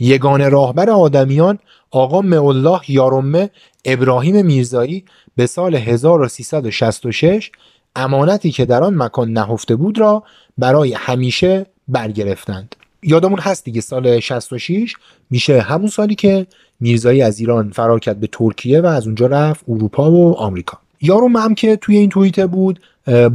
[0.00, 1.58] یگان راهبر آدمیان
[1.90, 3.50] آقا الله یارمه
[3.84, 5.04] ابراهیم میرزایی
[5.36, 7.50] به سال 1366
[7.96, 10.22] امانتی که در آن مکان نهفته بود را
[10.58, 12.74] برای همیشه برگرفتند.
[13.02, 14.94] یادمون هست دیگه سال 66
[15.30, 16.46] میشه همون سالی که
[16.80, 20.78] میرزایی از ایران فرار کرد به ترکیه و از اونجا رفت اروپا و آمریکا.
[21.00, 22.80] یارو هم که توی این توییته بود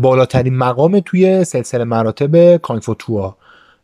[0.02, 3.36] بالاترین مقام توی سلسله مراتب کانفوتوا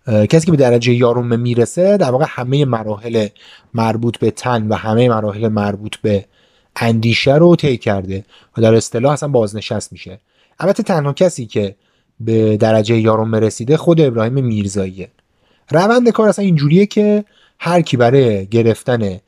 [0.09, 3.27] کسی که به درجه یارومه می‌رسه در واقع همه مراحل
[3.73, 6.25] مربوط به تن و همه مراحل مربوط به
[6.75, 8.25] اندیشه رو طی کرده
[8.57, 10.19] و در اصطلاح اصلا بازنشست میشه.
[10.59, 11.75] البته تنها کسی که
[12.19, 15.09] به درجه یارومه رسیده خود ابراهیم میرزاییه.
[15.71, 17.25] روند کار اصلا اینجوریه که
[17.59, 19.19] هر کی برای گرفتن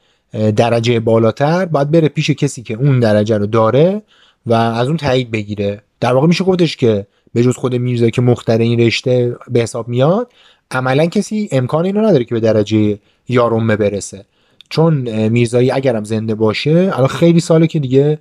[0.56, 4.02] درجه بالاتر باید بره پیش کسی که اون درجه رو داره
[4.46, 5.82] و از اون تایید بگیره.
[6.00, 9.88] در واقع میشه گفتش که به جز خود میرزایی که مختره این رشته به حساب
[9.88, 10.32] میاد
[10.72, 13.00] عملا کسی امکان اینو نداره که به درجه
[13.30, 14.26] یارومه برسه.
[14.70, 18.20] چون میرزایی اگرم زنده باشه الان خیلی ساله که دیگه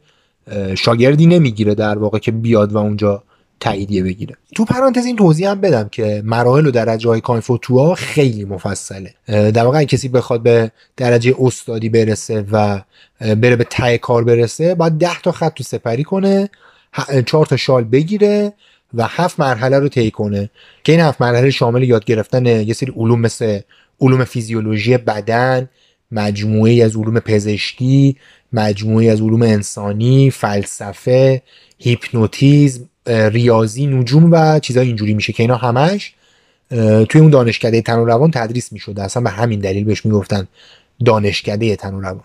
[0.74, 3.22] شاگردی نمی‌گیره در واقع که بیاد و اونجا
[3.60, 4.36] تاییدیه بگیره.
[4.54, 9.14] تو پرانتز این توضیح هم بدم که مراحل و درجه های کانفوتوا خیلی مفصله.
[9.26, 12.80] در واقع کسی بخواد به درجه استادی برسه و
[13.20, 16.50] بره به ته کار برسه باید 10 تا خط تو سپری کنه
[17.26, 18.52] چهار تا شال بگیره
[18.94, 20.50] و هفت مرحله رو طی کنه.
[20.84, 23.60] که این هفت مرحله شامل یاد گرفتن یه سری علوم مثل
[24.00, 25.68] علوم فیزیولوژی بدن
[26.12, 28.16] مجموعه از علوم پزشکی
[28.52, 31.42] مجموعه از علوم انسانی فلسفه
[31.78, 36.14] هیپنوتیزم ریاضی نجوم و چیزای اینجوری میشه که اینا همش
[37.08, 39.02] توی اون دانشکده تن و روان تدریس می‌شده.
[39.02, 40.48] اصلا به همین دلیل بهش می‌گفتن
[41.04, 42.24] دانشکده تن و روان.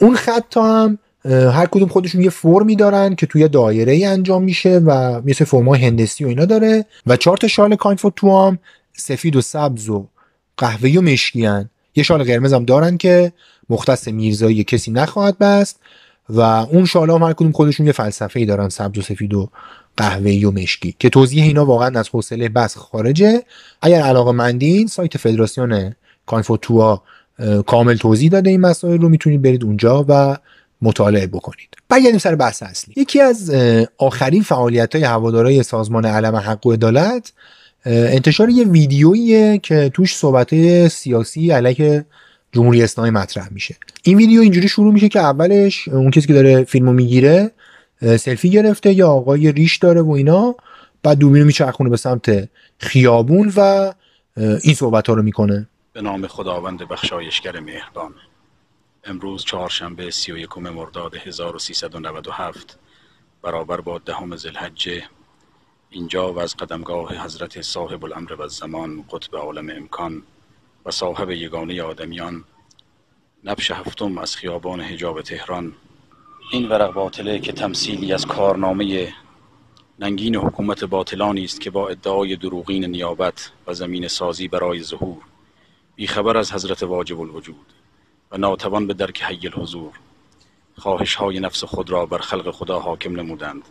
[0.00, 4.78] اون خط هم هر کدوم خودشون یه فرمی دارن که توی دایره ای انجام میشه
[4.78, 8.58] و مثل فرمای هندسی و اینا داره و چهار تا شال کانفو تو هم
[8.92, 10.08] سفید و سبز و
[10.56, 11.70] قهوه‌ای و مشکی هن.
[11.94, 13.32] یه شال قرمز هم دارن که
[13.70, 15.80] مختص میرزایی کسی نخواهد بست
[16.28, 19.48] و اون شال هم هر کدوم خودشون یه فلسفه ای دارن سبز و سفید و
[19.96, 23.42] قهوه‌ای و مشکی که توضیح اینا واقعا از حوصله بس خارجه
[23.82, 25.94] اگر علاقه مندین سایت فدراسیون
[26.26, 27.02] کانفوتوا
[27.66, 30.36] کامل توضیح داده این مسائل رو می‌تونید برید اونجا و
[30.82, 31.68] مطالعه بکنید.
[31.88, 32.94] برگردیم سر بحث اصلی.
[32.96, 33.50] یکی از
[33.98, 37.32] آخرین فعالیت های هوادارای سازمان علم حق و عدالت
[37.86, 42.06] انتشار یه ویدیوییه که توش صحبت سیاسی علیه
[42.52, 43.76] جمهوری اسلامی مطرح میشه.
[44.02, 47.50] این ویدیو اینجوری شروع میشه که اولش اون کسی که داره فیلمو می‌گیره
[48.00, 50.54] سلفی گرفته یا آقای ریش داره و اینا.
[51.02, 52.48] بعد دوبینو میچرخونه به سمت
[52.78, 53.92] خیابون و
[54.36, 55.68] این صحبت ها رو می‌کنه.
[55.92, 58.14] به نام خداوند بخشایشگر مهربان.
[59.08, 62.78] امروز چهارشنبه سی و یکم مرداد 1397
[63.42, 65.04] برابر با دهم زلحجه
[65.90, 70.22] اینجا و از قدمگاه حضرت صاحب الامر و زمان قطب عالم امکان
[70.86, 72.44] و صاحب یگانه آدمیان
[73.44, 75.72] نبش هفتم از خیابان حجاب تهران.
[76.52, 79.14] این ورق باطله که تمثیلی از کارنامه
[79.98, 85.22] ننگین حکومت باطلانی است که با ادعای دروغین نیابت و زمین سازی برای ظهور
[85.94, 87.72] بیخبر از حضرت واجب الوجود.
[88.32, 89.92] و ناتوان به درک حی الحضور.
[90.76, 93.62] خواهش های نفس خود را بر خلق خدا حاکم نمودند.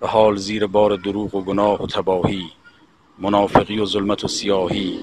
[0.00, 2.44] و حال زیر بار دروغ و گناه و تباهی
[3.18, 4.98] منافقی و ظلمت و سیاهی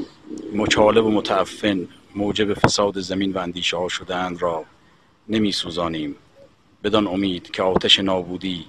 [0.55, 4.63] مچالب و متعفن موجب فساد زمین و اندیشه ها شدند را
[5.29, 6.15] نمی سوزانیم
[6.83, 8.65] بدان امید که آتش نابودی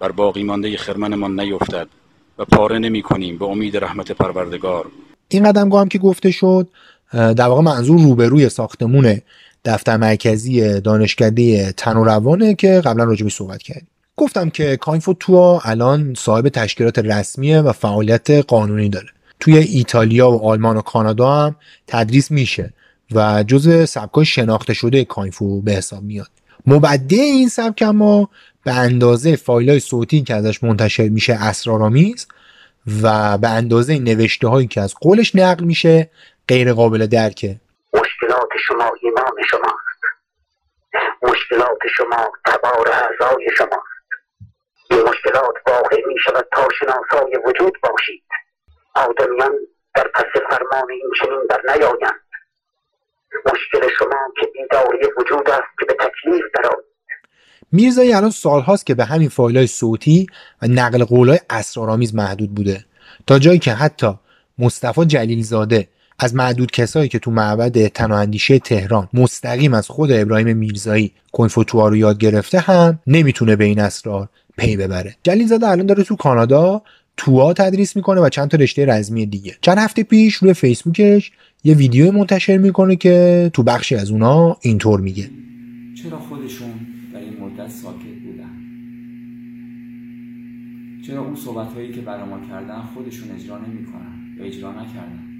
[0.00, 1.88] بر باقی مانده خرمنمان نیفتد
[2.38, 4.86] و پاره نمی کنیم به امید رحمت پروردگار.
[5.28, 6.68] این قدمگاه هم که گفته شد
[7.12, 9.20] در واقع منظور روبروی ساختمون
[9.64, 13.88] دفتر مرکزی دانشکده تن و روانه که قبلا راجبی صحبت کردیم.
[14.16, 19.08] گفتم که کاینفو تو الان صاحب تشکیلات رسمیه و فعالیت قانونی داره.
[19.40, 21.56] توی ایتالیا و آلمان و کانادا هم
[21.86, 22.72] تدریس میشه
[23.12, 26.28] و جزء سبکای شناخته شده کاینفو به حساب میاد.
[26.66, 28.28] مبدع این سبک اما
[28.64, 32.26] به اندازه فایل های صوتی که ازش منتشر میشه اسرارآمیز
[33.02, 36.10] و به اندازه نوشته هایی که از قولش نقل میشه
[36.48, 37.60] غیر قابل درکه.
[38.44, 40.00] مشکلات شما ایمان شماست.
[41.22, 44.08] مشکلات شما تبار اعضای شماست.
[44.90, 48.24] این مشکلات واقع می شود تا شناسای وجود باشید.
[48.94, 49.52] آدمیان
[49.94, 52.20] در پس فرمان این چنین در نیایند.
[53.46, 56.84] مشکل شما که بیداری وجود است که به تکلیف درآید.
[57.72, 60.26] میرزایی الان سالهاست که به همین فایل های صوتی
[60.62, 62.84] و نقل قولای اسرارآمیز محدود بوده.
[63.26, 64.18] تا جایی که حتی
[64.58, 65.88] مصطفی جلیلزاده
[66.18, 71.96] از معدود کسایی که تو معبد تنااندیشه تهران مستقیم از خود ابراهیم میرزایی کنفتوها رو
[71.96, 75.16] یاد گرفته هم نمی‌تونه به این اسرار پی ببره.
[75.22, 76.82] جلیلزاده الان داره تو کانادا
[77.16, 79.56] توا تدریس می‌کنه و چند تا رشته رزمی دیگه.
[79.60, 81.32] چند هفته پیش روی فیسبوکش
[81.64, 85.30] یه ویدیو منتشر می‌کنه که تو بخشی از اونا اینطور میگه.
[86.02, 86.72] چرا خودشون
[87.12, 88.50] در این مدت ساکت بودن؟
[91.06, 95.33] چرا اون صحبت هایی که برای ما کردن خودشون اجرا نمی‌کنن یا اجرا نکردن؟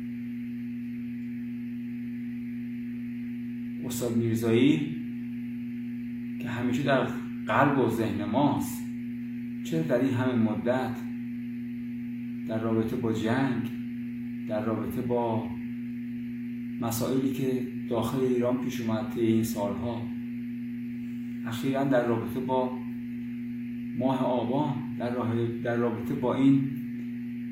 [3.86, 4.96] استاد میرزایی
[6.42, 7.06] که همیشه در
[7.46, 8.82] قلب و ذهن ماست.
[9.64, 10.96] چرا در این همه مدت
[12.48, 13.70] در رابطه با جنگ
[14.48, 15.48] در رابطه با
[16.80, 20.02] مسائلی که داخل ایران پیش اومد این سالها
[21.46, 22.78] اخیرا در رابطه با
[23.98, 25.10] ماه آبان در,
[25.64, 26.70] در رابطه با این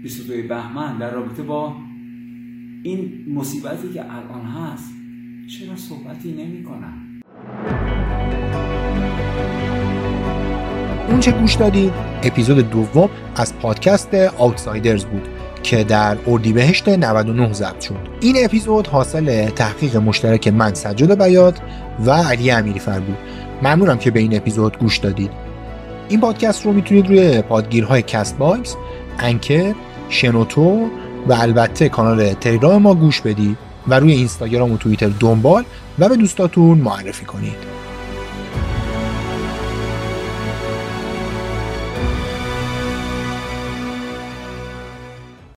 [0.02, 1.76] 22 بهمن در رابطه با
[2.82, 5.01] این مصیبتی که الان هست
[5.48, 7.22] چرا صحبتی نمی کنن؟
[11.08, 15.28] آنچه گوش دادید اپیزود دوم از پادکست Outsiders بود
[15.62, 17.96] که در اردیبهشت 99 ضبط شد.
[18.20, 21.58] این اپیزود حاصل تحقیق مشترک من سجاد بیاد
[22.06, 23.18] و علی امیری فر بود.
[23.62, 25.30] ممنونم که به این اپیزود گوش دادید.
[26.08, 28.76] این پادکست رو می‌تونید روی پادگیرهای Castbox
[29.18, 29.74] Anchor
[30.08, 30.88] شنوتو
[31.28, 33.71] و البته کانال تلگرام ما گوش بدید.
[33.88, 35.64] و روی اینستاگرام و توییتر دنبال
[35.98, 37.81] و به دوستاتون معرفی کنید.